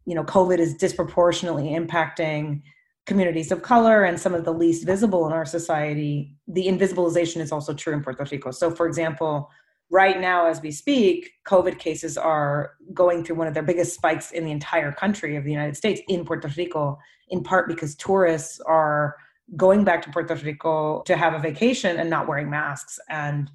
you 0.06 0.14
know, 0.14 0.24
COVID 0.24 0.60
is 0.60 0.76
disproportionately 0.76 1.70
impacting 1.70 2.62
communities 3.06 3.52
of 3.52 3.62
color 3.62 4.04
and 4.04 4.20
some 4.20 4.34
of 4.34 4.46
the 4.46 4.54
least 4.54 4.86
visible 4.86 5.28
in 5.28 5.34
our 5.34 5.46
society, 5.46 6.34
the 6.48 6.68
invisibilization 6.68 7.40
is 7.40 7.52
also 7.52 7.74
true 7.74 7.94
in 7.94 8.02
Puerto 8.02 8.26
Rico. 8.32 8.52
So, 8.52 8.72
for 8.72 8.88
example, 8.88 9.52
right 9.92 10.20
now 10.20 10.48
as 10.48 10.62
we 10.62 10.72
speak, 10.72 11.32
COVID 11.48 11.78
cases 11.78 12.18
are 12.18 12.74
going 12.94 13.24
through 13.24 13.36
one 13.36 13.48
of 13.48 13.54
their 13.54 13.64
biggest 13.64 13.94
spikes 13.94 14.32
in 14.32 14.44
the 14.44 14.52
entire 14.52 14.92
country 14.92 15.36
of 15.36 15.44
the 15.44 15.52
United 15.52 15.78
States 15.78 16.02
in 16.08 16.26
Puerto 16.26 16.48
Rico, 16.58 16.98
in 17.30 17.44
part 17.44 17.68
because 17.68 17.96
tourists 17.96 18.60
are 18.62 19.16
going 19.56 19.84
back 19.84 20.02
to 20.02 20.10
Puerto 20.10 20.34
Rico 20.36 21.04
to 21.04 21.16
have 21.16 21.36
a 21.36 21.40
vacation 21.40 21.98
and 21.98 22.10
not 22.10 22.28
wearing 22.28 22.50
masks 22.50 23.00
and 23.10 23.52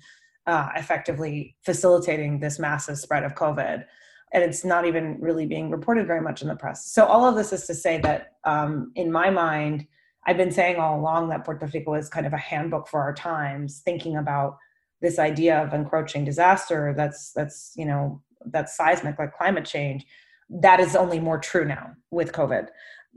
uh, 0.46 0.68
effectively 0.76 1.56
facilitating 1.62 2.38
this 2.38 2.58
massive 2.58 2.98
spread 2.98 3.24
of 3.24 3.34
COVID 3.34 3.84
and 4.32 4.44
it's 4.44 4.64
not 4.64 4.86
even 4.86 5.16
really 5.20 5.46
being 5.46 5.70
reported 5.70 6.06
very 6.06 6.20
much 6.20 6.42
in 6.42 6.48
the 6.48 6.56
press. 6.56 6.86
So 6.92 7.04
all 7.04 7.28
of 7.28 7.34
this 7.34 7.52
is 7.52 7.66
to 7.66 7.74
say 7.74 7.98
that, 7.98 8.34
um, 8.44 8.92
in 8.94 9.10
my 9.10 9.30
mind, 9.30 9.86
I've 10.26 10.36
been 10.36 10.52
saying 10.52 10.76
all 10.76 11.00
along 11.00 11.30
that 11.30 11.44
Puerto 11.44 11.68
Rico 11.72 11.94
is 11.94 12.08
kind 12.08 12.26
of 12.26 12.32
a 12.32 12.38
handbook 12.38 12.88
for 12.88 13.00
our 13.00 13.14
times, 13.14 13.80
thinking 13.84 14.16
about 14.16 14.58
this 15.00 15.18
idea 15.18 15.62
of 15.62 15.72
encroaching 15.72 16.24
disaster 16.24 16.92
that's 16.94 17.32
that's 17.32 17.72
you 17.74 17.86
know 17.86 18.22
that's 18.46 18.76
seismic 18.76 19.18
like 19.18 19.36
climate 19.36 19.64
change. 19.64 20.06
That 20.50 20.80
is 20.80 20.94
only 20.94 21.20
more 21.20 21.38
true 21.38 21.64
now 21.64 21.92
with 22.10 22.32
COVID 22.32 22.68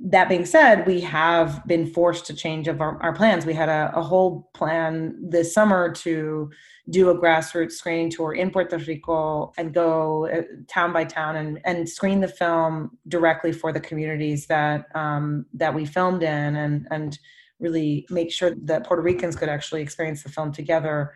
that 0.01 0.27
being 0.27 0.45
said, 0.45 0.87
we 0.87 1.01
have 1.01 1.65
been 1.67 1.85
forced 1.85 2.25
to 2.25 2.33
change 2.33 2.67
of 2.67 2.81
our, 2.81 3.01
our 3.01 3.13
plans. 3.13 3.45
We 3.45 3.53
had 3.53 3.69
a, 3.69 3.91
a, 3.95 4.01
whole 4.01 4.49
plan 4.53 5.15
this 5.21 5.53
summer 5.53 5.91
to 5.91 6.49
do 6.89 7.09
a 7.09 7.17
grassroots 7.17 7.73
screening 7.73 8.09
tour 8.09 8.33
in 8.33 8.49
Puerto 8.49 8.77
Rico 8.77 9.53
and 9.57 9.73
go 9.73 10.27
uh, 10.27 10.41
town 10.67 10.93
by 10.93 11.05
town 11.05 11.35
and, 11.35 11.61
and 11.63 11.87
screen 11.87 12.21
the 12.21 12.27
film 12.27 12.97
directly 13.07 13.51
for 13.51 13.71
the 13.71 13.79
communities 13.79 14.47
that 14.47 14.87
um, 14.95 15.45
that 15.53 15.73
we 15.73 15.85
filmed 15.85 16.23
in 16.23 16.55
and 16.55 16.87
and 16.89 17.19
really 17.59 18.05
make 18.09 18.31
sure 18.31 18.55
that 18.63 18.85
Puerto 18.85 19.03
Ricans 19.03 19.35
could 19.35 19.47
actually 19.47 19.81
experience 19.81 20.23
the 20.23 20.29
film 20.29 20.51
together. 20.51 21.13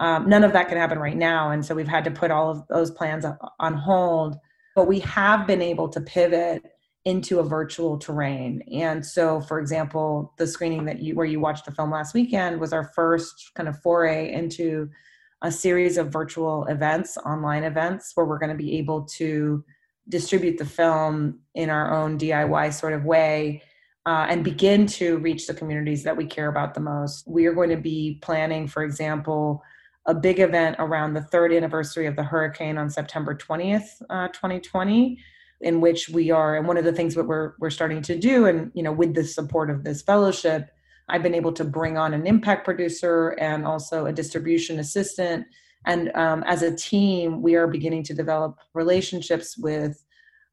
Um, 0.00 0.28
none 0.28 0.44
of 0.44 0.52
that 0.52 0.68
can 0.68 0.78
happen 0.78 0.98
right 0.98 1.16
now. 1.16 1.50
And 1.50 1.64
so 1.64 1.74
we've 1.74 1.88
had 1.88 2.04
to 2.04 2.10
put 2.10 2.30
all 2.30 2.50
of 2.50 2.68
those 2.68 2.90
plans 2.90 3.24
on 3.58 3.74
hold. 3.74 4.36
But 4.76 4.86
we 4.86 5.00
have 5.00 5.46
been 5.46 5.60
able 5.60 5.88
to 5.88 6.00
pivot 6.00 6.77
into 7.04 7.38
a 7.38 7.44
virtual 7.44 7.98
terrain. 7.98 8.62
And 8.72 9.04
so, 9.04 9.40
for 9.40 9.60
example, 9.60 10.34
the 10.36 10.46
screening 10.46 10.84
that 10.86 11.00
you 11.00 11.14
where 11.14 11.26
you 11.26 11.40
watched 11.40 11.64
the 11.64 11.72
film 11.72 11.90
last 11.90 12.14
weekend 12.14 12.60
was 12.60 12.72
our 12.72 12.84
first 12.94 13.52
kind 13.54 13.68
of 13.68 13.80
foray 13.80 14.32
into 14.32 14.90
a 15.42 15.52
series 15.52 15.96
of 15.96 16.12
virtual 16.12 16.64
events, 16.66 17.16
online 17.18 17.64
events, 17.64 18.12
where 18.14 18.26
we're 18.26 18.38
going 18.38 18.50
to 18.50 18.56
be 18.56 18.76
able 18.78 19.04
to 19.04 19.64
distribute 20.08 20.58
the 20.58 20.64
film 20.64 21.38
in 21.54 21.70
our 21.70 21.94
own 21.94 22.18
DIY 22.18 22.72
sort 22.72 22.92
of 22.92 23.04
way 23.04 23.62
uh, 24.06 24.26
and 24.28 24.42
begin 24.42 24.86
to 24.86 25.18
reach 25.18 25.46
the 25.46 25.54
communities 25.54 26.02
that 26.02 26.16
we 26.16 26.24
care 26.24 26.48
about 26.48 26.74
the 26.74 26.80
most. 26.80 27.28
We 27.28 27.46
are 27.46 27.52
going 27.52 27.70
to 27.70 27.76
be 27.76 28.18
planning, 28.22 28.66
for 28.66 28.82
example, 28.82 29.62
a 30.06 30.14
big 30.14 30.40
event 30.40 30.76
around 30.78 31.12
the 31.12 31.20
third 31.20 31.52
anniversary 31.52 32.06
of 32.06 32.16
the 32.16 32.22
hurricane 32.22 32.78
on 32.78 32.88
September 32.88 33.34
20th, 33.34 34.00
uh, 34.08 34.28
2020, 34.28 35.18
in 35.60 35.80
which 35.80 36.08
we 36.08 36.30
are, 36.30 36.56
and 36.56 36.68
one 36.68 36.76
of 36.76 36.84
the 36.84 36.92
things 36.92 37.14
that 37.14 37.24
we're, 37.24 37.54
we're 37.58 37.70
starting 37.70 38.02
to 38.02 38.18
do, 38.18 38.46
and 38.46 38.70
you 38.74 38.82
know, 38.82 38.92
with 38.92 39.14
the 39.14 39.24
support 39.24 39.70
of 39.70 39.84
this 39.84 40.02
fellowship, 40.02 40.70
I've 41.08 41.22
been 41.22 41.34
able 41.34 41.52
to 41.52 41.64
bring 41.64 41.96
on 41.96 42.14
an 42.14 42.26
impact 42.26 42.64
producer 42.64 43.30
and 43.40 43.66
also 43.66 44.06
a 44.06 44.12
distribution 44.12 44.78
assistant. 44.78 45.46
And 45.86 46.14
um, 46.14 46.44
as 46.46 46.62
a 46.62 46.74
team, 46.74 47.40
we 47.40 47.54
are 47.54 47.66
beginning 47.66 48.02
to 48.04 48.14
develop 48.14 48.58
relationships 48.74 49.56
with 49.56 50.04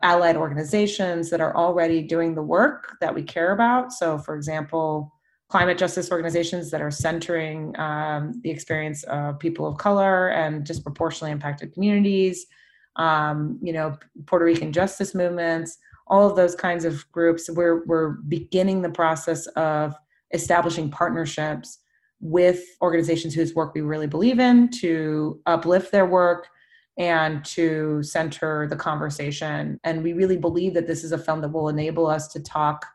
allied 0.01 0.37
organizations 0.37 1.29
that 1.29 1.41
are 1.41 1.55
already 1.55 2.01
doing 2.01 2.35
the 2.35 2.41
work 2.41 2.97
that 3.01 3.13
we 3.13 3.23
care 3.23 3.51
about. 3.53 3.91
So, 3.91 4.17
for 4.17 4.35
example, 4.35 5.11
climate 5.49 5.77
justice 5.77 6.11
organizations 6.11 6.71
that 6.71 6.81
are 6.81 6.91
centering 6.91 7.77
um, 7.79 8.39
the 8.43 8.49
experience 8.49 9.03
of 9.03 9.39
people 9.39 9.65
of 9.67 9.77
color 9.77 10.29
and 10.29 10.63
disproportionately 10.63 11.31
impacted 11.31 11.73
communities, 11.73 12.45
um, 12.95 13.59
you 13.61 13.73
know, 13.73 13.97
Puerto 14.25 14.45
Rican 14.45 14.71
justice 14.71 15.13
movements, 15.13 15.77
all 16.07 16.29
of 16.29 16.35
those 16.35 16.55
kinds 16.55 16.85
of 16.85 17.09
groups. 17.11 17.49
We're, 17.49 17.85
we're 17.85 18.09
beginning 18.27 18.81
the 18.81 18.89
process 18.89 19.47
of 19.47 19.95
establishing 20.33 20.89
partnerships 20.89 21.79
with 22.19 22.61
organizations 22.81 23.33
whose 23.33 23.53
work 23.55 23.73
we 23.73 23.81
really 23.81 24.07
believe 24.07 24.39
in 24.39 24.69
to 24.69 25.39
uplift 25.45 25.91
their 25.91 26.05
work 26.05 26.47
and 26.97 27.43
to 27.43 28.01
center 28.03 28.67
the 28.67 28.75
conversation. 28.75 29.79
And 29.83 30.03
we 30.03 30.13
really 30.13 30.37
believe 30.37 30.73
that 30.75 30.87
this 30.87 31.03
is 31.03 31.11
a 31.11 31.17
film 31.17 31.41
that 31.41 31.49
will 31.49 31.69
enable 31.69 32.07
us 32.07 32.27
to 32.29 32.41
talk 32.41 32.85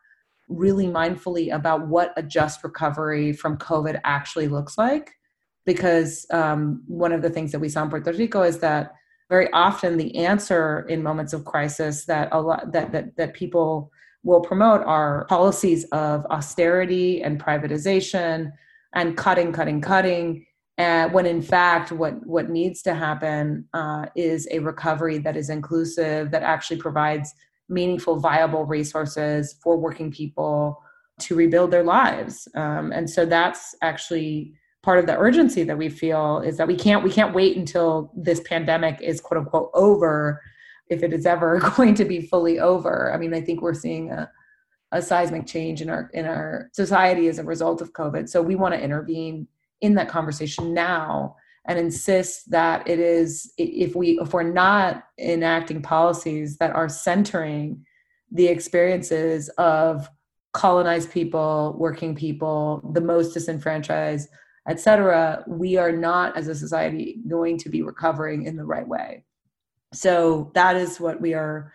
really 0.48 0.86
mindfully 0.86 1.54
about 1.54 1.86
what 1.86 2.12
a 2.16 2.22
just 2.22 2.64
recovery 2.64 3.32
from 3.32 3.58
COVID 3.58 4.00
actually 4.04 4.48
looks 4.48 4.78
like. 4.78 5.12
Because 5.66 6.26
um, 6.30 6.82
one 6.86 7.12
of 7.12 7.20
the 7.20 7.30
things 7.30 7.52
that 7.52 7.60
we 7.60 7.68
saw 7.68 7.82
in 7.82 7.90
Puerto 7.90 8.12
Rico 8.12 8.42
is 8.42 8.58
that 8.60 8.94
very 9.30 9.50
often 9.52 9.96
the 9.96 10.14
answer 10.16 10.84
in 10.90 11.02
moments 11.02 11.32
of 11.32 11.46
crisis 11.46 12.04
that 12.04 12.28
a 12.32 12.40
lot 12.40 12.72
that 12.72 12.92
that, 12.92 13.16
that 13.16 13.32
people 13.32 13.90
will 14.22 14.42
promote 14.42 14.82
are 14.82 15.24
policies 15.26 15.84
of 15.92 16.26
austerity 16.26 17.22
and 17.22 17.42
privatization 17.42 18.52
and 18.94 19.16
cutting, 19.16 19.50
cutting, 19.52 19.80
cutting 19.80 20.44
and 20.76 21.12
when 21.12 21.26
in 21.26 21.42
fact 21.42 21.92
what 21.92 22.26
what 22.26 22.48
needs 22.48 22.82
to 22.82 22.94
happen 22.94 23.66
uh, 23.74 24.06
is 24.16 24.48
a 24.50 24.58
recovery 24.58 25.18
that 25.18 25.36
is 25.36 25.50
inclusive 25.50 26.30
that 26.30 26.42
actually 26.42 26.78
provides 26.78 27.34
meaningful 27.68 28.16
viable 28.18 28.64
resources 28.64 29.56
for 29.62 29.76
working 29.76 30.10
people 30.10 30.82
to 31.20 31.34
rebuild 31.34 31.70
their 31.70 31.84
lives. 31.84 32.48
Um, 32.54 32.92
and 32.92 33.08
so 33.08 33.26
that's 33.26 33.74
actually 33.82 34.54
part 34.82 34.98
of 34.98 35.06
the 35.06 35.16
urgency 35.16 35.62
that 35.64 35.76
we 35.76 35.88
feel 35.88 36.40
is 36.40 36.56
that 36.56 36.66
we 36.66 36.76
can't 36.76 37.04
we 37.04 37.10
can't 37.10 37.34
wait 37.34 37.56
until 37.56 38.12
this 38.16 38.40
pandemic 38.40 39.00
is 39.02 39.20
quote 39.20 39.40
unquote 39.40 39.70
over 39.74 40.40
if 40.88 41.02
it 41.02 41.12
is 41.12 41.26
ever 41.26 41.58
going 41.76 41.94
to 41.94 42.04
be 42.04 42.20
fully 42.20 42.58
over. 42.58 43.12
I 43.12 43.18
mean 43.18 43.34
i 43.34 43.40
think 43.40 43.60
we're 43.60 43.74
seeing 43.74 44.10
a, 44.10 44.30
a 44.92 45.02
seismic 45.02 45.46
change 45.46 45.82
in 45.82 45.90
our 45.90 46.10
in 46.14 46.26
our 46.26 46.70
society 46.72 47.28
as 47.28 47.38
a 47.38 47.44
result 47.44 47.80
of 47.80 47.92
covid. 47.92 48.28
So 48.28 48.42
we 48.42 48.54
want 48.54 48.74
to 48.74 48.80
intervene 48.80 49.46
in 49.80 49.94
that 49.94 50.08
conversation 50.08 50.74
now 50.74 51.36
and 51.66 51.78
insist 51.78 52.50
that 52.50 52.88
it 52.88 52.98
is 52.98 53.52
if 53.58 53.94
we 53.94 54.18
if 54.20 54.32
we're 54.32 54.42
not 54.42 55.04
enacting 55.18 55.82
policies 55.82 56.56
that 56.56 56.74
are 56.74 56.88
centering 56.88 57.84
the 58.32 58.46
experiences 58.46 59.48
of 59.50 60.08
colonized 60.52 61.12
people 61.12 61.76
working 61.78 62.14
people 62.14 62.90
the 62.94 63.00
most 63.00 63.34
disenfranchised 63.34 64.28
etc 64.68 65.42
we 65.46 65.76
are 65.76 65.92
not 65.92 66.36
as 66.36 66.48
a 66.48 66.54
society 66.54 67.18
going 67.28 67.58
to 67.58 67.68
be 67.68 67.82
recovering 67.82 68.44
in 68.44 68.56
the 68.56 68.64
right 68.64 68.86
way. 68.86 69.24
So 69.92 70.52
that 70.54 70.76
is 70.76 71.00
what 71.00 71.20
we 71.20 71.34
are 71.34 71.72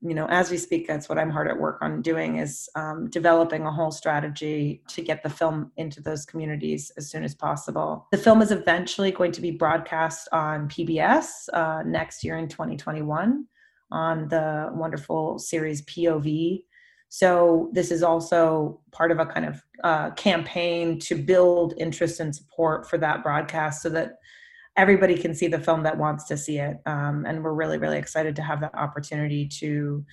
you 0.00 0.14
know 0.14 0.26
as 0.26 0.50
we 0.50 0.56
speak 0.56 0.86
that's 0.86 1.08
what 1.08 1.18
i'm 1.18 1.30
hard 1.30 1.48
at 1.48 1.58
work 1.58 1.78
on 1.82 2.00
doing 2.02 2.38
is 2.38 2.68
um, 2.76 3.10
developing 3.10 3.66
a 3.66 3.72
whole 3.72 3.90
strategy 3.90 4.82
to 4.88 5.02
get 5.02 5.22
the 5.22 5.30
film 5.30 5.72
into 5.76 6.00
those 6.00 6.24
communities 6.24 6.92
as 6.96 7.10
soon 7.10 7.24
as 7.24 7.34
possible. 7.34 8.06
The 8.12 8.18
film 8.18 8.40
is 8.40 8.52
eventually 8.52 9.10
going 9.10 9.32
to 9.32 9.40
be 9.40 9.50
broadcast 9.50 10.28
on 10.32 10.68
pbs 10.68 11.48
uh, 11.52 11.82
next 11.84 12.22
year 12.22 12.36
in 12.36 12.48
2021 12.48 13.44
on 13.90 14.28
the 14.28 14.70
wonderful 14.72 15.38
series 15.38 15.82
pov 15.82 16.62
so 17.08 17.70
this 17.72 17.90
is 17.90 18.02
also 18.02 18.80
part 18.92 19.10
of 19.10 19.18
a 19.18 19.26
kind 19.26 19.46
of 19.46 19.62
uh, 19.82 20.10
campaign 20.10 20.98
to 21.00 21.14
build 21.14 21.74
interest 21.78 22.20
and 22.20 22.34
support 22.34 22.88
for 22.88 22.98
that 22.98 23.22
broadcast 23.22 23.82
so 23.82 23.88
that 23.90 24.18
everybody 24.76 25.16
can 25.16 25.34
see 25.34 25.48
the 25.48 25.58
film 25.58 25.82
that 25.82 25.98
wants 25.98 26.24
to 26.24 26.36
see 26.36 26.58
it. 26.58 26.76
Um, 26.86 27.24
and 27.26 27.42
we're 27.42 27.54
really, 27.54 27.78
really 27.78 27.98
excited 27.98 28.36
to 28.36 28.42
have 28.42 28.60
that 28.60 28.74
opportunity 28.74 29.48
to 29.60 30.04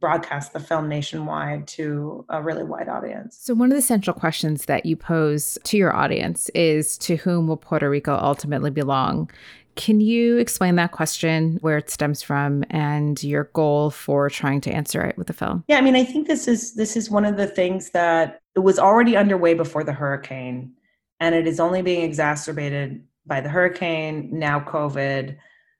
broadcast 0.00 0.52
the 0.52 0.60
film 0.60 0.88
nationwide 0.88 1.66
to 1.66 2.24
a 2.28 2.42
really 2.42 2.64
wide 2.64 2.88
audience. 2.88 3.36
So, 3.40 3.54
one 3.54 3.70
of 3.70 3.76
the 3.76 3.82
central 3.82 4.14
questions 4.14 4.66
that 4.66 4.86
you 4.86 4.96
pose 4.96 5.58
to 5.64 5.76
your 5.76 5.94
audience 5.94 6.48
is 6.50 6.96
to 6.98 7.16
whom 7.16 7.48
will 7.48 7.56
Puerto 7.56 7.90
Rico 7.90 8.14
ultimately 8.14 8.70
belong? 8.70 9.30
Can 9.78 10.00
you 10.00 10.38
explain 10.38 10.74
that 10.74 10.90
question, 10.90 11.58
where 11.60 11.76
it 11.76 11.88
stems 11.88 12.20
from, 12.20 12.64
and 12.68 13.22
your 13.22 13.44
goal 13.54 13.90
for 13.90 14.28
trying 14.28 14.60
to 14.62 14.72
answer 14.72 15.00
it 15.02 15.16
with 15.16 15.28
the 15.28 15.32
film? 15.32 15.62
Yeah, 15.68 15.78
I 15.78 15.82
mean, 15.82 15.94
I 15.94 16.02
think 16.02 16.26
this 16.26 16.48
is 16.48 16.74
this 16.74 16.96
is 16.96 17.08
one 17.08 17.24
of 17.24 17.36
the 17.36 17.46
things 17.46 17.90
that 17.90 18.40
it 18.56 18.58
was 18.58 18.80
already 18.80 19.16
underway 19.16 19.54
before 19.54 19.84
the 19.84 19.92
hurricane, 19.92 20.72
and 21.20 21.32
it 21.32 21.46
is 21.46 21.60
only 21.60 21.80
being 21.80 22.02
exacerbated 22.02 23.04
by 23.24 23.40
the 23.40 23.48
hurricane, 23.48 24.28
now 24.32 24.58
COVID, 24.58 25.36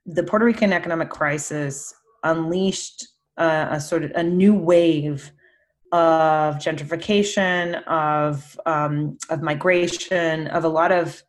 the 0.07 0.23
Puerto 0.23 0.45
Rican 0.45 0.73
economic 0.73 1.11
crisis 1.11 1.93
unleashed 2.23 3.05
uh, 3.37 3.67
a 3.71 3.81
sort 3.81 4.05
of 4.05 4.13
a 4.13 4.23
new 4.23 4.55
wave 4.55 5.33
of 5.91 6.55
gentrification, 6.59 7.83
of 7.89 8.61
um, 8.65 9.19
of 9.29 9.43
migration, 9.43 10.47
of 10.47 10.63
a 10.63 10.69
lot 10.69 10.93
of 10.93 11.21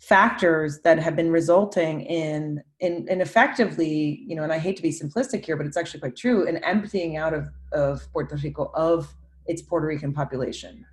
factors 0.00 0.80
that 0.82 0.98
have 0.98 1.14
been 1.14 1.30
resulting 1.30 2.00
in, 2.02 2.62
in 2.80 3.06
in 3.08 3.20
effectively, 3.20 4.24
you 4.26 4.34
know, 4.34 4.42
and 4.42 4.52
I 4.52 4.58
hate 4.58 4.76
to 4.76 4.82
be 4.82 4.90
simplistic 4.90 5.44
here, 5.44 5.56
but 5.56 5.66
it's 5.66 5.76
actually 5.76 6.00
quite 6.00 6.16
true, 6.16 6.48
an 6.48 6.56
emptying 6.64 7.16
out 7.16 7.34
of 7.34 7.48
of 7.72 8.10
Puerto 8.12 8.36
Rico 8.36 8.70
of 8.74 9.14
its 9.46 9.62
Puerto 9.62 9.86
Rican 9.86 10.12
population 10.12 10.84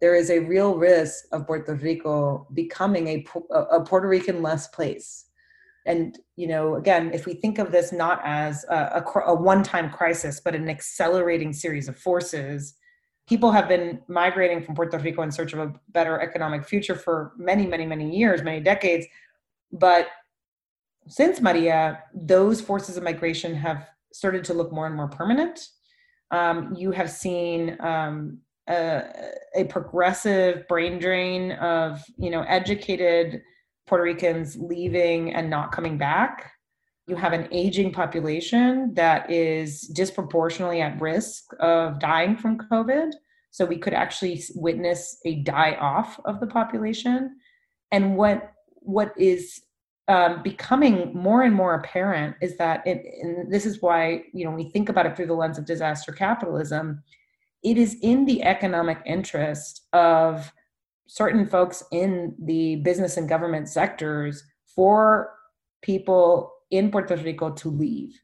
there 0.00 0.14
is 0.14 0.30
a 0.30 0.40
real 0.40 0.76
risk 0.76 1.26
of 1.32 1.46
Puerto 1.46 1.74
Rico 1.74 2.46
becoming 2.54 3.08
a, 3.08 3.26
a 3.70 3.84
Puerto 3.84 4.08
Rican 4.08 4.42
less 4.42 4.66
place. 4.68 5.26
And, 5.86 6.18
you 6.36 6.46
know, 6.46 6.76
again, 6.76 7.10
if 7.12 7.26
we 7.26 7.34
think 7.34 7.58
of 7.58 7.70
this 7.70 7.92
not 7.92 8.20
as 8.24 8.64
a, 8.68 9.04
a, 9.04 9.20
a 9.26 9.34
one 9.34 9.62
time 9.62 9.90
crisis, 9.90 10.40
but 10.40 10.54
an 10.54 10.68
accelerating 10.68 11.52
series 11.52 11.88
of 11.88 11.98
forces, 11.98 12.74
people 13.30 13.52
have 13.52 13.68
been 13.68 14.02
migrating 14.08 14.60
from 14.60 14.74
Puerto 14.74 14.98
Rico 14.98 15.22
in 15.22 15.30
search 15.30 15.52
of 15.52 15.60
a 15.60 15.72
better 15.90 16.20
economic 16.20 16.64
future 16.64 16.96
for 16.96 17.32
many, 17.38 17.64
many, 17.64 17.86
many 17.86 18.18
years, 18.18 18.42
many 18.42 18.60
decades. 18.60 19.06
But 19.70 20.08
since 21.06 21.40
Maria, 21.40 22.02
those 22.12 22.60
forces 22.60 22.96
of 22.96 23.04
migration 23.04 23.54
have 23.54 23.86
started 24.12 24.42
to 24.46 24.52
look 24.52 24.72
more 24.72 24.88
and 24.88 24.96
more 24.96 25.06
permanent. 25.06 25.68
Um, 26.32 26.74
you 26.76 26.90
have 26.90 27.08
seen 27.08 27.76
um, 27.80 28.40
a, 28.68 29.04
a 29.54 29.64
progressive 29.66 30.66
brain 30.66 30.98
drain 30.98 31.52
of 31.52 32.02
you 32.18 32.30
know 32.30 32.42
educated 32.48 33.42
Puerto 33.86 34.02
Ricans 34.02 34.56
leaving 34.56 35.34
and 35.34 35.48
not 35.48 35.70
coming 35.70 35.96
back. 35.96 36.50
You 37.10 37.16
have 37.16 37.32
an 37.32 37.48
aging 37.50 37.92
population 37.92 38.94
that 38.94 39.28
is 39.30 39.80
disproportionately 39.88 40.80
at 40.80 41.00
risk 41.00 41.52
of 41.58 41.98
dying 41.98 42.36
from 42.36 42.56
COVID. 42.56 43.10
So 43.50 43.64
we 43.64 43.78
could 43.78 43.94
actually 43.94 44.40
witness 44.54 45.18
a 45.24 45.42
die 45.42 45.74
off 45.80 46.20
of 46.24 46.38
the 46.38 46.46
population. 46.46 47.36
And 47.90 48.16
what 48.16 48.52
what 48.76 49.12
is 49.18 49.60
um, 50.06 50.42
becoming 50.44 51.12
more 51.12 51.42
and 51.42 51.54
more 51.54 51.74
apparent 51.74 52.36
is 52.40 52.56
that, 52.58 52.86
it, 52.86 53.04
and 53.22 53.52
this 53.52 53.66
is 53.66 53.82
why 53.82 54.22
you 54.32 54.44
know 54.44 54.52
we 54.52 54.70
think 54.70 54.88
about 54.88 55.06
it 55.06 55.16
through 55.16 55.26
the 55.26 55.34
lens 55.34 55.58
of 55.58 55.66
disaster 55.66 56.12
capitalism 56.12 57.02
it 57.62 57.76
is 57.76 57.96
in 58.02 58.24
the 58.24 58.42
economic 58.42 58.98
interest 59.04 59.86
of 59.92 60.52
certain 61.08 61.46
folks 61.46 61.82
in 61.92 62.34
the 62.44 62.76
business 62.76 63.16
and 63.16 63.28
government 63.28 63.68
sectors 63.68 64.44
for 64.74 65.34
people 65.82 66.52
in 66.70 66.90
Puerto 66.90 67.16
Rico 67.16 67.50
to 67.50 67.68
leave. 67.68 68.20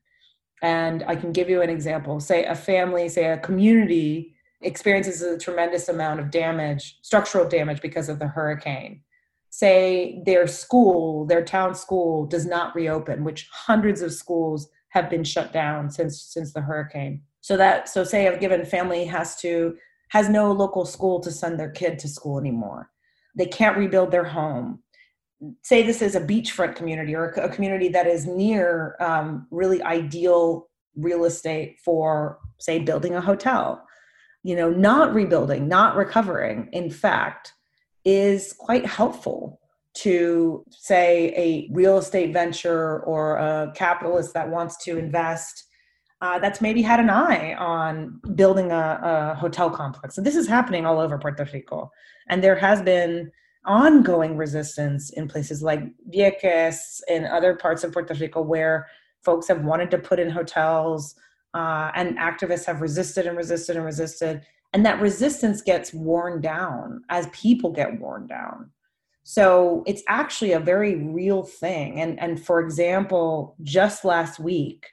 And 0.63 1.05
I 1.07 1.17
can 1.17 1.33
give 1.33 1.51
you 1.51 1.63
an 1.63 1.71
example. 1.71 2.21
Say 2.21 2.45
a 2.45 2.55
family, 2.55 3.09
say 3.09 3.27
a 3.27 3.39
community 3.39 4.35
experiences 4.63 5.23
a 5.23 5.39
tremendous 5.39 5.89
amount 5.89 6.21
of 6.21 6.31
damage, 6.31 6.99
structural 7.03 7.49
damage 7.49 7.83
because 7.83 8.09
of 8.09 8.19
the 8.19 8.27
hurricane. 8.27 9.03
Say 9.51 10.23
their 10.27 10.47
school, 10.47 11.27
their 11.27 11.45
town 11.45 11.75
school 11.75 12.27
does 12.27 12.47
not 12.47 12.75
reopen, 12.75 13.25
which 13.25 13.49
hundreds 13.53 14.03
of 14.03 14.13
schools 14.13 14.69
have 14.91 15.11
been 15.11 15.25
shut 15.25 15.53
down 15.53 15.91
since 15.91 16.23
since 16.23 16.53
the 16.53 16.61
hurricane. 16.61 17.23
So 17.41 17.57
that 17.57 17.89
so 17.89 18.03
say 18.03 18.27
a 18.27 18.39
given 18.39 18.65
family 18.65 19.05
has 19.05 19.37
to 19.37 19.77
has 20.09 20.29
no 20.29 20.53
local 20.53 20.85
school 20.85 21.21
to 21.21 21.31
send 21.31 21.59
their 21.59 21.71
kid 21.71 21.99
to 22.01 22.09
school 22.09 22.39
anymore. 22.39 22.91
They 23.37 23.47
can't 23.47 23.77
rebuild 23.77 24.11
their 24.11 24.25
home. 24.25 24.83
Say 25.63 25.83
this 25.83 26.03
is 26.03 26.15
a 26.15 26.21
beachfront 26.21 26.77
community 26.77 27.15
or 27.15 27.27
a 27.27 27.49
community 27.49 27.89
that 27.89 28.07
is 28.07 28.27
near 28.27 28.97
um, 29.01 29.47
really 29.51 29.83
ideal 29.83 30.69
real 30.97 31.25
estate 31.25 31.79
for, 31.85 32.39
say, 32.59 32.79
building 32.79 33.15
a 33.15 33.21
hotel. 33.21 33.83
You 34.43 34.57
know, 34.57 34.71
not 34.71 35.15
rebuilding, 35.15 35.69
not 35.69 35.97
recovering, 35.97 36.69
in 36.73 36.91
fact, 36.91 37.53
is 38.05 38.55
quite 38.59 38.87
helpful 38.87 39.61
to, 39.95 40.65
say, 40.71 41.33
a 41.37 41.69
real 41.75 41.99
estate 41.99 42.33
venture 42.33 43.01
or 43.01 43.37
a 43.37 43.73
capitalist 43.75 44.35
that 44.35 44.49
wants 44.49 44.83
to 44.85 44.99
invest 44.99 45.65
uh, 46.23 46.39
that's 46.39 46.61
maybe 46.63 46.81
had 46.81 46.99
an 46.99 47.11
eye 47.11 47.55
on 47.55 48.21
building 48.35 48.73
a, 48.73 49.01
a 49.03 49.35
hotel 49.35 49.69
complex. 49.69 50.17
And 50.17 50.27
this 50.27 50.37
is 50.37 50.49
happening 50.49 50.87
all 50.87 50.99
over 50.99 51.19
Puerto 51.19 51.47
Rico. 51.53 51.91
And 52.29 52.43
there 52.43 52.57
has 52.57 52.81
been 52.83 53.31
ongoing 53.67 54.37
resistance 54.37 55.11
in 55.11 55.29
places 55.29 55.63
like 55.63 55.83
Vieques 56.13 57.01
and 57.09 57.27
other 57.27 57.55
parts 57.55 57.85
of 57.85 57.93
Puerto 57.93 58.15
Rico 58.15 58.41
where 58.41 58.87
folks 59.25 59.49
have 59.49 59.65
wanted 59.65 59.91
to 59.91 59.99
put 59.99 60.21
in 60.21 60.31
hotels 60.31 61.15
uh, 61.55 61.91
and 61.95 62.19
activists 62.19 62.65
have 62.65 62.81
resisted 62.81 63.27
and 63.27 63.37
resisted 63.37 63.77
and 63.77 63.85
resisted. 63.85 64.43
And 64.73 64.85
that 64.85 65.01
resistance 65.01 65.63
gets 65.63 65.93
worn 65.93 66.41
down 66.41 67.03
as 67.09 67.29
people 67.33 67.73
get 67.73 67.99
worn 67.99 68.27
down. 68.27 68.71
So 69.23 69.83
it's 69.87 70.03
actually 70.07 70.53
a 70.53 70.61
very 70.61 70.95
real 70.97 71.43
thing. 71.43 72.01
And, 72.01 72.21
and 72.21 72.45
for 72.45 72.61
example, 72.61 73.57
just 73.63 74.05
last 74.05 74.39
week, 74.39 74.87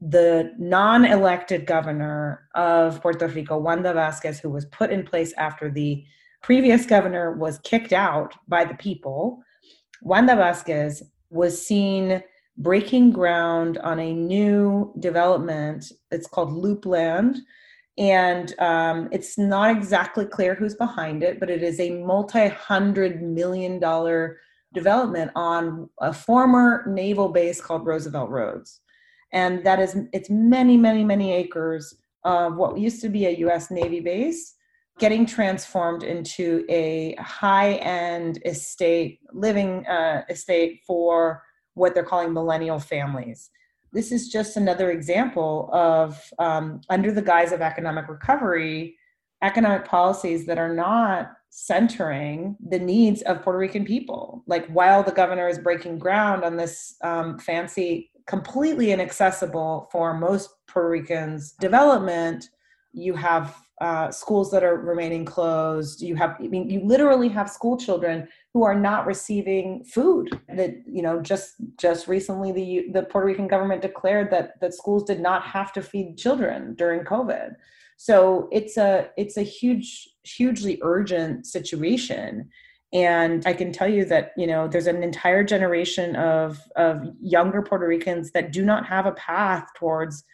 the 0.00 0.52
non 0.58 1.04
elected 1.04 1.66
governor 1.66 2.48
of 2.54 3.02
Puerto 3.02 3.26
Rico, 3.28 3.58
Wanda 3.58 3.92
Vázquez, 3.92 4.38
who 4.38 4.50
was 4.50 4.64
put 4.66 4.90
in 4.90 5.04
place 5.04 5.32
after 5.36 5.70
the 5.70 6.04
previous 6.44 6.84
governor 6.84 7.32
was 7.32 7.58
kicked 7.60 7.94
out 7.94 8.34
by 8.46 8.66
the 8.66 8.74
people, 8.74 9.42
Wanda 10.02 10.34
Vázquez 10.34 11.02
was 11.30 11.66
seen 11.66 12.22
breaking 12.58 13.12
ground 13.12 13.78
on 13.78 13.98
a 13.98 14.12
new 14.12 14.92
development. 15.00 15.90
It's 16.10 16.26
called 16.26 16.52
Loopland. 16.52 17.38
And 17.96 18.58
um, 18.60 19.08
it's 19.10 19.38
not 19.38 19.74
exactly 19.74 20.26
clear 20.26 20.54
who's 20.54 20.74
behind 20.74 21.22
it, 21.22 21.40
but 21.40 21.48
it 21.48 21.62
is 21.62 21.80
a 21.80 22.02
multi 22.02 22.48
hundred 22.48 23.22
million 23.22 23.78
dollar 23.78 24.38
development 24.74 25.30
on 25.34 25.88
a 26.00 26.12
former 26.12 26.84
naval 26.86 27.28
base 27.28 27.60
called 27.60 27.86
Roosevelt 27.86 28.28
Roads 28.28 28.80
and 29.34 29.64
that 29.64 29.78
is 29.78 29.96
it's 30.12 30.30
many 30.30 30.76
many 30.76 31.04
many 31.04 31.32
acres 31.32 31.94
of 32.24 32.56
what 32.56 32.76
used 32.76 33.00
to 33.02 33.08
be 33.08 33.26
a 33.26 33.36
us 33.36 33.70
navy 33.70 34.00
base 34.00 34.54
getting 34.98 35.26
transformed 35.26 36.02
into 36.02 36.64
a 36.68 37.14
high-end 37.18 38.40
estate 38.44 39.20
living 39.32 39.86
uh, 39.86 40.22
estate 40.28 40.80
for 40.86 41.42
what 41.74 41.94
they're 41.94 42.04
calling 42.04 42.32
millennial 42.32 42.78
families 42.78 43.50
this 43.92 44.10
is 44.10 44.28
just 44.28 44.56
another 44.56 44.90
example 44.90 45.70
of 45.72 46.20
um, 46.38 46.80
under 46.90 47.12
the 47.12 47.22
guise 47.22 47.52
of 47.52 47.60
economic 47.60 48.08
recovery 48.08 48.96
economic 49.44 49.84
policies 49.84 50.46
that 50.46 50.58
are 50.58 50.74
not 50.74 51.32
centering 51.50 52.56
the 52.66 52.78
needs 52.78 53.22
of 53.22 53.42
Puerto 53.42 53.58
Rican 53.58 53.84
people. 53.84 54.42
Like 54.46 54.66
while 54.68 55.02
the 55.02 55.12
governor 55.12 55.48
is 55.48 55.58
breaking 55.58 55.98
ground 55.98 56.44
on 56.44 56.56
this 56.56 56.96
um, 57.02 57.38
fancy 57.38 58.10
completely 58.26 58.90
inaccessible 58.90 59.88
for 59.92 60.14
most 60.14 60.50
Puerto 60.66 60.88
Ricans 60.88 61.52
development, 61.52 62.48
you 62.94 63.14
have 63.14 63.56
uh, 63.80 64.10
schools 64.10 64.50
that 64.52 64.62
are 64.62 64.76
remaining 64.76 65.24
closed. 65.24 66.00
You 66.00 66.14
have, 66.16 66.36
I 66.40 66.46
mean, 66.46 66.70
you 66.70 66.80
literally 66.84 67.28
have 67.28 67.50
school 67.50 67.76
children 67.76 68.28
who 68.52 68.62
are 68.62 68.78
not 68.78 69.06
receiving 69.06 69.84
food. 69.84 70.40
That 70.48 70.76
you 70.86 71.02
know, 71.02 71.20
just 71.20 71.54
just 71.76 72.06
recently, 72.06 72.52
the 72.52 72.86
the 72.92 73.02
Puerto 73.02 73.26
Rican 73.26 73.48
government 73.48 73.82
declared 73.82 74.30
that 74.30 74.60
that 74.60 74.74
schools 74.74 75.04
did 75.04 75.20
not 75.20 75.42
have 75.42 75.72
to 75.72 75.82
feed 75.82 76.16
children 76.16 76.74
during 76.76 77.04
COVID. 77.04 77.54
So 77.96 78.48
it's 78.52 78.76
a 78.76 79.10
it's 79.16 79.36
a 79.36 79.42
huge, 79.42 80.08
hugely 80.22 80.78
urgent 80.82 81.46
situation 81.46 82.48
and 82.94 83.44
i 83.44 83.52
can 83.52 83.72
tell 83.72 83.88
you 83.88 84.04
that 84.04 84.32
you 84.36 84.46
know 84.46 84.68
there's 84.68 84.86
an 84.86 85.02
entire 85.02 85.44
generation 85.44 86.16
of 86.16 86.60
of 86.76 87.02
younger 87.20 87.60
puerto 87.60 87.86
ricans 87.86 88.30
that 88.30 88.52
do 88.52 88.64
not 88.64 88.86
have 88.86 89.04
a 89.04 89.12
path 89.12 89.66
towards 89.76 90.24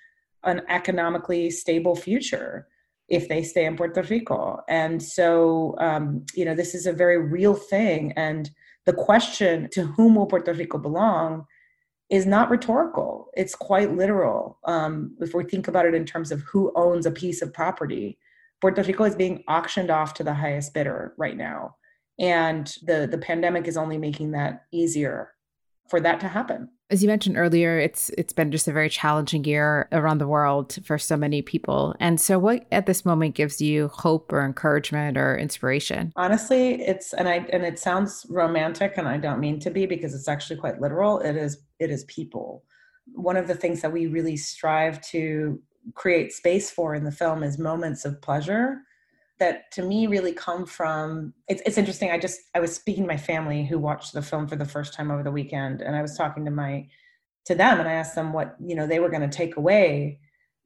an 0.44 0.62
economically 0.68 1.50
stable 1.50 1.94
future 1.94 2.66
if 3.09 3.29
they 3.29 3.42
stay 3.42 3.64
in 3.64 3.76
puerto 3.76 4.03
rico. 4.03 4.61
And 4.68 5.03
so 5.03 5.74
um, 5.79 6.24
you 6.35 6.44
know 6.44 6.55
this 6.55 6.74
is 6.74 6.87
a 6.87 6.92
very 6.92 7.18
real 7.18 7.55
thing. 7.55 8.12
And 8.12 8.50
the 8.87 8.92
question 8.92 9.68
to 9.72 9.85
whom 9.85 10.14
will 10.14 10.26
puerto 10.26 10.53
rico 10.53 10.79
belong 10.79 11.44
is 12.09 12.26
not 12.26 12.50
rhetorical. 12.50 13.31
It's 13.35 13.55
quite 13.55 13.94
literal. 13.96 14.59
Um, 14.64 15.16
if 15.20 15.33
we 15.35 15.44
think 15.44 15.68
about 15.68 15.87
it 15.87 15.94
in 15.94 16.05
terms 16.05 16.33
of 16.33 16.40
who 16.40 16.72
owns 16.74 17.07
a 17.07 17.11
piece 17.11 17.42
of 17.42 17.53
property 17.53 18.18
puerto 18.61 18.83
rico 18.83 19.05
is 19.05 19.16
being 19.16 19.42
auctioned 19.48 19.90
off 19.90 20.14
to 20.14 20.24
the 20.24 20.35
highest 20.35 20.74
bidder 20.74 21.14
right 21.16 21.37
now. 21.37 21.76
And 22.18 22.66
the 22.83 23.09
the 23.11 23.18
pandemic 23.18 23.66
is 23.66 23.76
only 23.76 23.98
making 23.98 24.33
that 24.33 24.66
easier 24.72 25.33
for 25.88 26.00
that 26.00 26.20
to 26.20 26.29
happen 26.29 26.68
as 26.90 27.03
you 27.03 27.09
mentioned 27.09 27.38
earlier 27.38 27.79
it's 27.79 28.11
it's 28.18 28.33
been 28.33 28.50
just 28.50 28.68
a 28.68 28.72
very 28.72 28.88
challenging 28.88 29.44
year 29.44 29.88
around 29.92 30.18
the 30.18 30.26
world 30.26 30.79
for 30.85 30.98
so 30.98 31.16
many 31.16 31.40
people. 31.40 31.94
And 32.00 32.20
so 32.20 32.38
what 32.38 32.66
at 32.72 32.87
this 32.87 33.05
moment 33.05 33.35
gives 33.35 33.61
you 33.61 33.88
hope 33.88 34.33
or 34.33 34.44
encouragement 34.44 35.16
or 35.16 35.38
inspiration? 35.38 36.12
Honestly 36.16 36.83
it's 36.83 37.12
and 37.14 37.29
i 37.29 37.46
and 37.53 37.64
it 37.64 37.79
sounds 37.79 38.26
romantic 38.29 38.94
and 38.96 39.09
i 39.09 39.16
don't 39.16 39.40
mean 39.40 39.61
to 39.61 39.70
be 39.70 39.87
because 39.87 40.14
it's 40.14 40.29
actually 40.29 40.57
quite 40.57 40.81
literal. 40.81 41.20
It 41.20 41.37
is 41.37 41.59
it 41.79 41.90
is 41.90 42.05
people. 42.05 42.64
One 43.14 43.37
of 43.37 43.46
the 43.46 43.55
things 43.55 43.81
that 43.83 43.92
we 43.92 44.07
really 44.07 44.37
strive 44.37 45.00
to 45.09 45.61
create 45.94 46.33
space 46.33 46.70
for 46.70 46.94
in 46.94 47.05
the 47.05 47.12
film 47.12 47.42
is 47.42 47.59
moments 47.59 48.05
of 48.05 48.20
pleasure 48.20 48.83
that 49.40 49.70
to 49.72 49.83
me 49.83 50.07
really 50.07 50.33
come 50.33 50.64
from 50.64 51.35
it's, 51.48 51.62
it's 51.66 51.79
interesting 51.79 52.11
i 52.11 52.18
just 52.18 52.40
i 52.55 52.61
was 52.61 52.74
speaking 52.74 53.03
to 53.05 53.09
my 53.09 53.16
family 53.16 53.64
who 53.64 53.79
watched 53.79 54.12
the 54.12 54.22
film 54.22 54.46
for 54.46 54.57
the 54.57 54.64
first 54.64 54.94
time 54.94 55.11
over 55.11 55.22
the 55.22 55.31
weekend 55.31 55.81
and 55.81 55.96
i 55.96 56.03
was 56.03 56.16
talking 56.16 56.44
to 56.44 56.50
my 56.50 56.87
to 57.44 57.55
them 57.55 57.81
and 57.81 57.88
i 57.88 57.92
asked 57.92 58.14
them 58.14 58.33
what 58.33 58.55
you 58.64 58.74
know 58.74 58.87
they 58.87 59.00
were 59.00 59.11
going 59.11 59.29
to 59.29 59.37
take 59.37 59.57
away. 59.57 60.20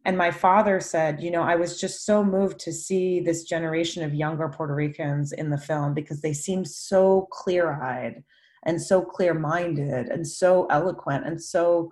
And 0.07 0.19
my 0.19 0.31
father 0.31 0.81
said 0.81 1.23
you 1.23 1.31
know 1.31 1.43
i 1.43 1.55
was 1.55 1.81
just 1.81 2.05
so 2.05 2.23
moved 2.23 2.59
to 2.61 2.73
see 2.73 3.21
this 3.21 3.45
generation 3.45 4.03
of 4.03 4.13
younger 4.13 4.51
puerto 4.51 4.75
ricans 4.75 5.33
in 5.33 5.49
the 5.49 5.57
film 5.57 5.95
because 5.95 6.21
they 6.21 6.35
seem 6.35 6.67
so 6.67 7.27
clear-eyed 7.31 8.23
and 8.67 8.83
so 8.83 9.01
clear-minded 9.01 10.09
and 10.09 10.27
so 10.27 10.67
eloquent 10.67 11.27
and 11.27 11.43
so 11.43 11.91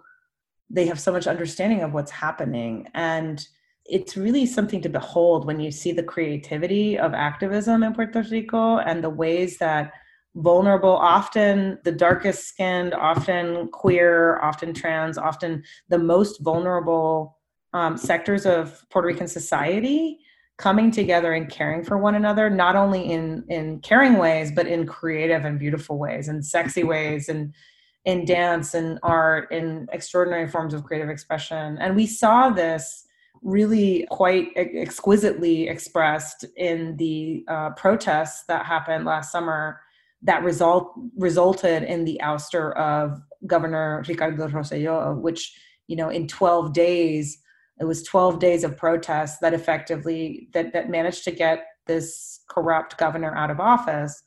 they 0.73 0.87
have 0.87 0.99
so 0.99 1.13
much 1.13 1.27
understanding 1.27 1.83
of 1.83 1.93
what's 1.93 2.11
happening. 2.11 2.89
And 2.95 3.47
it's 3.87 4.17
really 4.17 4.47
something 4.47 4.81
to 4.83 4.89
behold 4.89 5.45
when 5.45 5.61
you 5.61 5.71
see 5.71 5.93
the 5.93 6.03
creativity 6.03 6.99
of 6.99 7.15
activism 7.15 7.83
in 7.83 7.95
Puerto 7.95 8.25
Rico 8.31 8.79
and 8.79 9.03
the 9.03 9.11
ways 9.11 9.59
that 9.59 9.93
vulnerable, 10.35 10.97
often 10.97 11.79
the 11.85 11.93
darkest 11.93 12.49
skinned, 12.49 12.95
often 12.95 13.69
queer, 13.69 14.41
often 14.41 14.73
trans, 14.73 15.19
often 15.19 15.63
the 15.89 15.99
most 15.99 16.41
vulnerable 16.41 17.39
um, 17.75 17.97
sectors 17.97 18.47
of 18.47 18.85
Puerto 18.91 19.09
Rican 19.09 19.29
society 19.29 20.19
coming 20.59 20.91
together 20.91 21.33
and 21.33 21.51
caring 21.51 21.83
for 21.83 21.99
one 21.99 22.15
another, 22.15 22.49
not 22.49 22.77
only 22.77 23.11
in 23.11 23.45
in 23.49 23.81
caring 23.81 24.17
ways, 24.17 24.53
but 24.53 24.67
in 24.67 24.87
creative 24.87 25.45
and 25.45 25.59
beautiful 25.59 25.99
ways 25.99 26.29
and 26.29 26.45
sexy 26.45 26.85
ways 26.85 27.29
and 27.29 27.55
in 28.05 28.25
dance 28.25 28.75
and 28.75 28.99
art 29.03 29.51
in 29.51 29.89
extraordinary 29.93 30.49
forms 30.49 30.75
of 30.75 30.85
creative 30.85 31.09
expression. 31.09 31.79
And 31.79 31.97
we 31.97 32.07
saw 32.07 32.51
this 32.51 33.07
really 33.43 34.07
quite 34.11 34.49
exquisitely 34.57 35.69
expressed 35.69 36.45
in 36.57 36.97
the 36.97 37.45
uh, 37.49 37.71
protests 37.71 38.45
that 38.47 38.65
happened 38.65 39.05
last 39.05 39.33
summer 39.33 39.81
that 40.23 40.45
result 40.45 40.93
resulted 41.17 41.83
in 41.83 42.05
the 42.05 42.21
ouster 42.23 42.77
of 42.77 43.21
Governor 43.47 44.05
Ricardo 44.07 44.47
Rosselló, 44.49 45.21
which 45.21 45.59
you 45.89 45.97
know 45.97 46.09
in 46.09 46.29
12 46.29 46.73
days 46.73 47.39
it 47.81 47.85
was 47.85 48.05
12 48.05 48.39
days 48.39 48.63
of 48.63 48.77
protests 48.77 49.39
that 49.39 49.53
effectively 49.55 50.49
that 50.53 50.73
that 50.73 50.89
managed 50.89 51.25
to 51.25 51.33
get 51.33 51.67
this 51.87 52.41
corrupt 52.49 52.97
governor 52.99 53.35
out 53.35 53.51
of 53.51 53.59
office. 53.61 54.23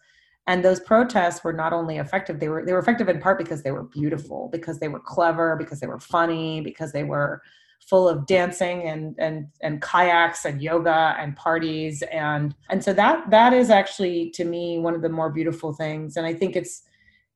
And 0.47 0.63
those 0.63 0.79
protests 0.79 1.43
were 1.43 1.53
not 1.53 1.73
only 1.73 1.97
effective 1.97 2.39
they 2.39 2.49
were 2.49 2.65
they 2.65 2.73
were 2.73 2.79
effective 2.79 3.07
in 3.07 3.21
part 3.21 3.37
because 3.37 3.63
they 3.63 3.71
were 3.71 3.83
beautiful 3.83 4.49
because 4.51 4.79
they 4.79 4.89
were 4.89 4.99
clever 4.99 5.55
because 5.55 5.79
they 5.79 5.87
were 5.87 5.99
funny 5.99 6.59
because 6.59 6.91
they 6.91 7.05
were 7.05 7.41
full 7.85 8.09
of 8.09 8.25
dancing 8.25 8.83
and 8.83 9.15
and 9.19 9.47
and 9.61 9.81
kayaks 9.81 10.43
and 10.45 10.61
yoga 10.61 11.15
and 11.19 11.35
parties. 11.35 12.01
And 12.11 12.55
and 12.69 12.83
so 12.83 12.93
that 12.93 13.29
that 13.29 13.53
is 13.53 13.69
actually 13.69 14.31
to 14.31 14.45
me 14.45 14.79
one 14.79 14.95
of 14.95 15.01
the 15.01 15.09
more 15.09 15.29
beautiful 15.29 15.73
things. 15.73 16.17
And 16.17 16.25
i 16.25 16.33
think 16.33 16.55
it's 16.55 16.83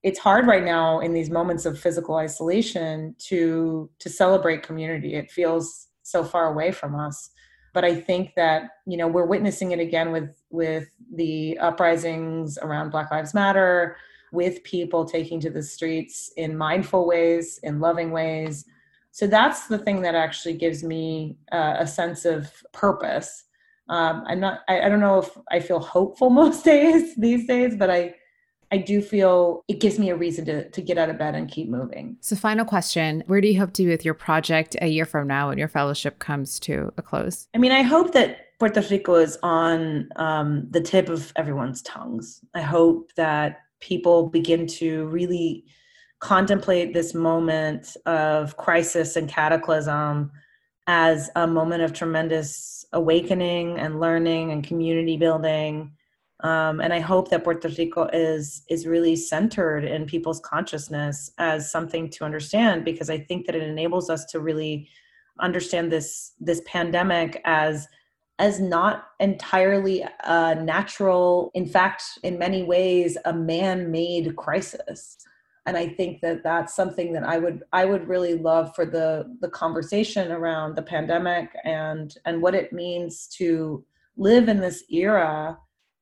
it's 0.01 0.19
hard 0.19 0.47
right 0.47 0.63
now 0.63 0.99
in 0.99 1.13
these 1.13 1.29
moments 1.29 1.65
of 1.65 1.79
physical 1.79 2.15
isolation 2.15 3.15
to 3.19 3.89
to 3.99 4.09
celebrate 4.09 4.63
community. 4.63 5.15
It 5.15 5.31
feels 5.31 5.87
so 6.03 6.23
far 6.23 6.51
away 6.51 6.71
from 6.71 6.95
us. 6.95 7.29
But 7.71 7.85
i 7.85 7.93
think 7.93 8.33
that 8.35 8.71
you 8.87 8.97
know 8.97 9.07
we're 9.07 9.27
witnessing 9.27 9.71
it 9.71 9.79
again 9.79 10.11
with 10.11 10.41
with 10.49 10.89
the 11.13 11.57
uprisings 11.59 12.57
around 12.57 12.89
black 12.89 13.11
lives 13.11 13.35
matter 13.35 13.95
with 14.31 14.63
people 14.63 15.05
taking 15.05 15.39
to 15.39 15.49
the 15.51 15.61
streets 15.61 16.31
in 16.35 16.57
mindful 16.57 17.05
ways 17.05 17.59
in 17.61 17.79
loving 17.79 18.11
ways 18.11 18.65
so 19.11 19.27
that's 19.27 19.67
the 19.67 19.77
thing 19.77 20.01
that 20.01 20.15
actually 20.15 20.53
gives 20.53 20.83
me 20.83 21.37
uh, 21.51 21.75
a 21.79 21.87
sense 21.87 22.25
of 22.25 22.51
purpose 22.73 23.45
um, 23.89 24.23
i'm 24.27 24.39
not 24.39 24.61
I, 24.67 24.81
I 24.81 24.89
don't 24.89 25.01
know 25.01 25.19
if 25.19 25.29
i 25.51 25.59
feel 25.59 25.79
hopeful 25.79 26.29
most 26.41 26.63
days 26.65 27.15
these 27.15 27.47
days 27.47 27.75
but 27.75 27.89
i 27.89 28.15
I 28.71 28.77
do 28.77 29.01
feel 29.01 29.63
it 29.67 29.79
gives 29.79 29.97
me 29.97 30.09
a 30.09 30.15
reason 30.15 30.45
to, 30.45 30.69
to 30.69 30.81
get 30.81 30.97
out 30.97 31.09
of 31.09 31.17
bed 31.17 31.35
and 31.35 31.49
keep 31.49 31.69
moving. 31.69 32.17
So, 32.21 32.35
final 32.35 32.65
question 32.65 33.23
Where 33.27 33.41
do 33.41 33.47
you 33.47 33.59
hope 33.59 33.73
to 33.73 33.83
be 33.83 33.89
with 33.89 34.05
your 34.05 34.13
project 34.13 34.75
a 34.81 34.87
year 34.87 35.05
from 35.05 35.27
now 35.27 35.49
when 35.49 35.57
your 35.57 35.67
fellowship 35.67 36.19
comes 36.19 36.59
to 36.61 36.93
a 36.97 37.01
close? 37.01 37.47
I 37.55 37.57
mean, 37.57 37.71
I 37.71 37.81
hope 37.81 38.13
that 38.13 38.57
Puerto 38.59 38.81
Rico 38.89 39.15
is 39.15 39.37
on 39.41 40.09
um, 40.17 40.67
the 40.69 40.81
tip 40.81 41.09
of 41.09 41.31
everyone's 41.35 41.81
tongues. 41.81 42.41
I 42.53 42.61
hope 42.61 43.13
that 43.15 43.61
people 43.79 44.27
begin 44.29 44.67
to 44.67 45.05
really 45.07 45.65
contemplate 46.19 46.93
this 46.93 47.13
moment 47.13 47.95
of 48.05 48.57
crisis 48.57 49.15
and 49.15 49.29
cataclysm 49.29 50.31
as 50.87 51.29
a 51.35 51.47
moment 51.47 51.83
of 51.83 51.93
tremendous 51.93 52.85
awakening 52.93 53.77
and 53.77 53.99
learning 53.99 54.51
and 54.51 54.65
community 54.65 55.17
building. 55.17 55.91
Um, 56.41 56.81
and 56.81 56.93
I 56.93 56.99
hope 56.99 57.29
that 57.29 57.43
Puerto 57.43 57.69
Rico 57.69 58.09
is 58.13 58.63
is 58.69 58.87
really 58.87 59.15
centered 59.15 59.83
in 59.83 60.05
people's 60.05 60.39
consciousness 60.39 61.31
as 61.37 61.69
something 61.69 62.09
to 62.11 62.25
understand 62.25 62.85
because 62.85 63.09
I 63.09 63.19
think 63.19 63.45
that 63.45 63.55
it 63.55 63.63
enables 63.63 64.09
us 64.09 64.25
to 64.25 64.39
really 64.39 64.89
understand 65.39 65.91
this 65.91 66.33
this 66.39 66.61
pandemic 66.65 67.41
as 67.45 67.87
as 68.39 68.59
not 68.59 69.09
entirely 69.19 70.05
a 70.23 70.55
natural 70.55 71.51
in 71.53 71.65
fact 71.65 72.03
in 72.23 72.39
many 72.39 72.63
ways 72.63 73.17
a 73.25 73.33
man-made 73.33 74.35
crisis 74.37 75.17
and 75.69 75.77
i 75.77 75.87
think 75.87 76.19
that 76.19 76.43
that's 76.43 76.75
something 76.75 77.13
that 77.13 77.23
i 77.23 77.37
would 77.37 77.61
i 77.73 77.85
would 77.85 78.07
really 78.07 78.33
love 78.33 78.73
for 78.75 78.85
the 78.85 79.23
the 79.39 79.49
conversation 79.49 80.31
around 80.31 80.75
the 80.75 80.81
pandemic 80.81 81.55
and 81.63 82.15
and 82.25 82.41
what 82.41 82.55
it 82.55 82.73
means 82.73 83.27
to 83.27 83.85
live 84.17 84.49
in 84.49 84.59
this 84.59 84.83
era 84.89 85.55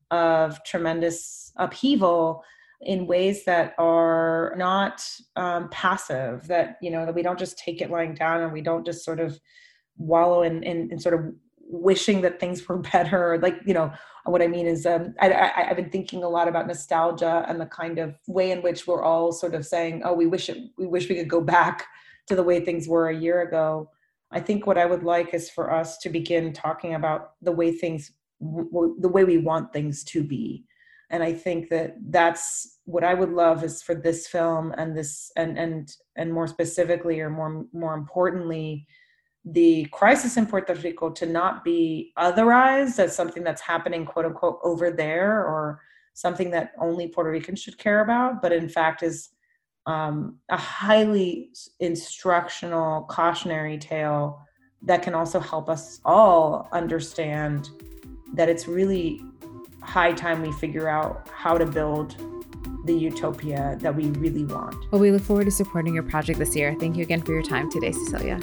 of 0.10 0.64
tremendous 0.64 1.52
upheaval 1.58 2.42
in 2.82 3.08
ways 3.08 3.44
that 3.44 3.74
are 3.78 4.54
not 4.58 5.06
um, 5.36 5.68
passive 5.70 6.48
that 6.48 6.78
you 6.82 6.90
know 6.90 7.06
that 7.06 7.14
we 7.14 7.22
don't 7.22 7.40
just 7.40 7.58
take 7.58 7.82
it 7.82 7.92
lying 7.92 8.14
down 8.14 8.42
and 8.42 8.54
we 8.54 8.62
don't 8.62 8.86
just 8.86 9.04
sort 9.04 9.20
of 9.20 9.38
wallow 9.98 10.44
in, 10.44 10.64
in, 10.64 10.90
in 10.92 11.00
sort 11.00 11.16
of 11.16 11.34
wishing 11.70 12.22
that 12.22 12.40
things 12.40 12.68
were 12.68 12.78
better 12.94 13.38
like 13.42 13.60
you 13.66 13.74
know 13.74 13.92
what 14.26 14.42
i 14.42 14.48
mean 14.48 14.66
is 14.66 14.86
um, 14.86 15.14
I, 15.20 15.32
I, 15.32 15.64
have 15.68 15.78
been 15.78 15.90
thinking 15.90 16.24
a 16.24 16.30
lot 16.30 16.48
about 16.48 16.68
nostalgia 16.68 17.46
and 17.48 17.62
the 17.62 17.66
kind 17.66 17.98
of 17.98 18.16
way 18.28 18.52
in 18.52 18.62
which 18.62 18.88
we're 18.88 19.04
all 19.04 19.32
sort 19.32 19.56
of 19.56 19.66
saying 19.66 20.02
oh 20.04 20.14
we 20.14 20.26
wish 20.26 20.50
it 20.50 20.58
we 20.78 20.86
wish 20.86 21.08
we 21.08 21.16
could 21.16 21.30
go 21.30 21.42
back 21.42 21.88
to 22.28 22.36
the 22.36 22.44
way 22.44 22.60
things 22.60 22.88
were 22.88 23.10
a 23.10 23.16
year 23.16 23.42
ago. 23.42 23.90
I 24.32 24.42
think 24.42 24.68
what 24.68 24.78
i 24.78 24.86
would 24.86 25.04
like 25.04 25.34
is 25.34 25.50
for 25.50 25.74
us 25.74 25.98
to 26.00 26.10
begin 26.10 26.54
talking 26.54 26.94
about 26.94 27.32
the 27.42 27.54
way 27.54 27.72
things 27.72 28.12
w- 28.42 28.96
the 29.00 29.10
way 29.10 29.24
we 29.24 29.38
want 29.38 29.72
things 29.72 30.04
to 30.06 30.24
be. 30.24 30.66
And 31.10 31.24
i 31.24 31.34
think 31.34 31.70
that 31.70 31.96
that's 32.10 32.80
what 32.84 33.06
i 33.06 33.14
would 33.14 33.32
love 33.32 33.64
is 33.64 33.82
for 33.82 33.96
this 33.96 34.28
film 34.28 34.74
and 34.78 34.98
this 34.98 35.32
and 35.38 35.58
and 35.58 35.96
and 36.18 36.34
more 36.34 36.48
specifically 36.48 37.22
or 37.22 37.30
more 37.30 37.66
more 37.72 37.94
importantly 37.94 38.86
the 39.52 39.86
crisis 39.92 40.36
in 40.36 40.46
puerto 40.46 40.74
rico 40.76 41.10
to 41.10 41.26
not 41.26 41.64
be 41.64 42.12
otherized 42.18 43.00
as 43.00 43.16
something 43.16 43.44
that's 43.44 43.62
happening 43.62 44.06
quote 44.06 44.26
unquote 44.26 44.60
over 44.64 44.92
there 44.92 45.46
or 45.46 45.82
something 46.14 46.52
that 46.52 46.72
only 46.80 47.08
puerto 47.08 47.30
ricans 47.30 47.62
should 47.62 47.78
care 47.78 48.02
about 48.02 48.42
but 48.42 48.52
in 48.52 48.68
fact 48.68 49.04
is 49.04 49.30
um, 49.86 50.38
a 50.50 50.58
highly 50.58 51.52
instructional 51.80 53.04
cautionary 53.04 53.78
tale 53.78 54.42
that 54.82 55.02
can 55.02 55.14
also 55.14 55.40
help 55.40 55.70
us 55.70 56.02
all 56.04 56.68
understand 56.74 57.70
that 58.34 58.50
it's 58.50 58.68
really 58.68 59.22
high 59.82 60.12
time 60.12 60.42
we 60.42 60.52
figure 60.52 60.90
out 60.90 61.30
how 61.34 61.58
to 61.58 61.66
build 61.66 62.18
the 62.86 62.94
utopia 62.94 63.78
that 63.82 63.96
we 63.96 64.06
really 64.12 64.46
want. 64.46 64.76
Well, 64.92 65.02
we 65.02 65.12
look 65.12 65.24
forward 65.24 65.46
to 65.46 65.52
supporting 65.52 65.94
your 65.94 66.04
project 66.04 66.40
this 66.40 66.56
year. 66.56 66.76
Thank 66.80 66.98
you 66.98 67.04
again 67.04 67.22
for 67.22 67.34
your 67.34 67.44
time 67.44 67.72
today, 67.72 67.92
Cecilia. 67.92 68.40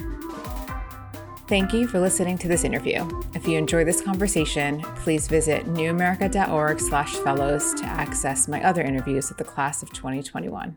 Thank 1.46 1.74
you 1.74 1.87
for 1.87 2.00
listening 2.00 2.38
to 2.38 2.48
this 2.48 2.64
interview. 2.64 3.07
If 3.35 3.46
you 3.46 3.59
enjoy 3.59 3.85
this 3.85 4.00
conversation, 4.00 4.80
please 4.96 5.28
visit 5.28 5.66
newamerica.org 5.66 6.80
slash 6.80 7.16
fellows 7.16 7.74
to 7.74 7.85
access 7.85 8.48
my 8.48 8.64
other 8.64 8.80
interviews 8.80 9.28
with 9.28 9.37
the 9.37 9.44
class 9.44 9.83
of 9.83 9.92
2021. 9.92 10.74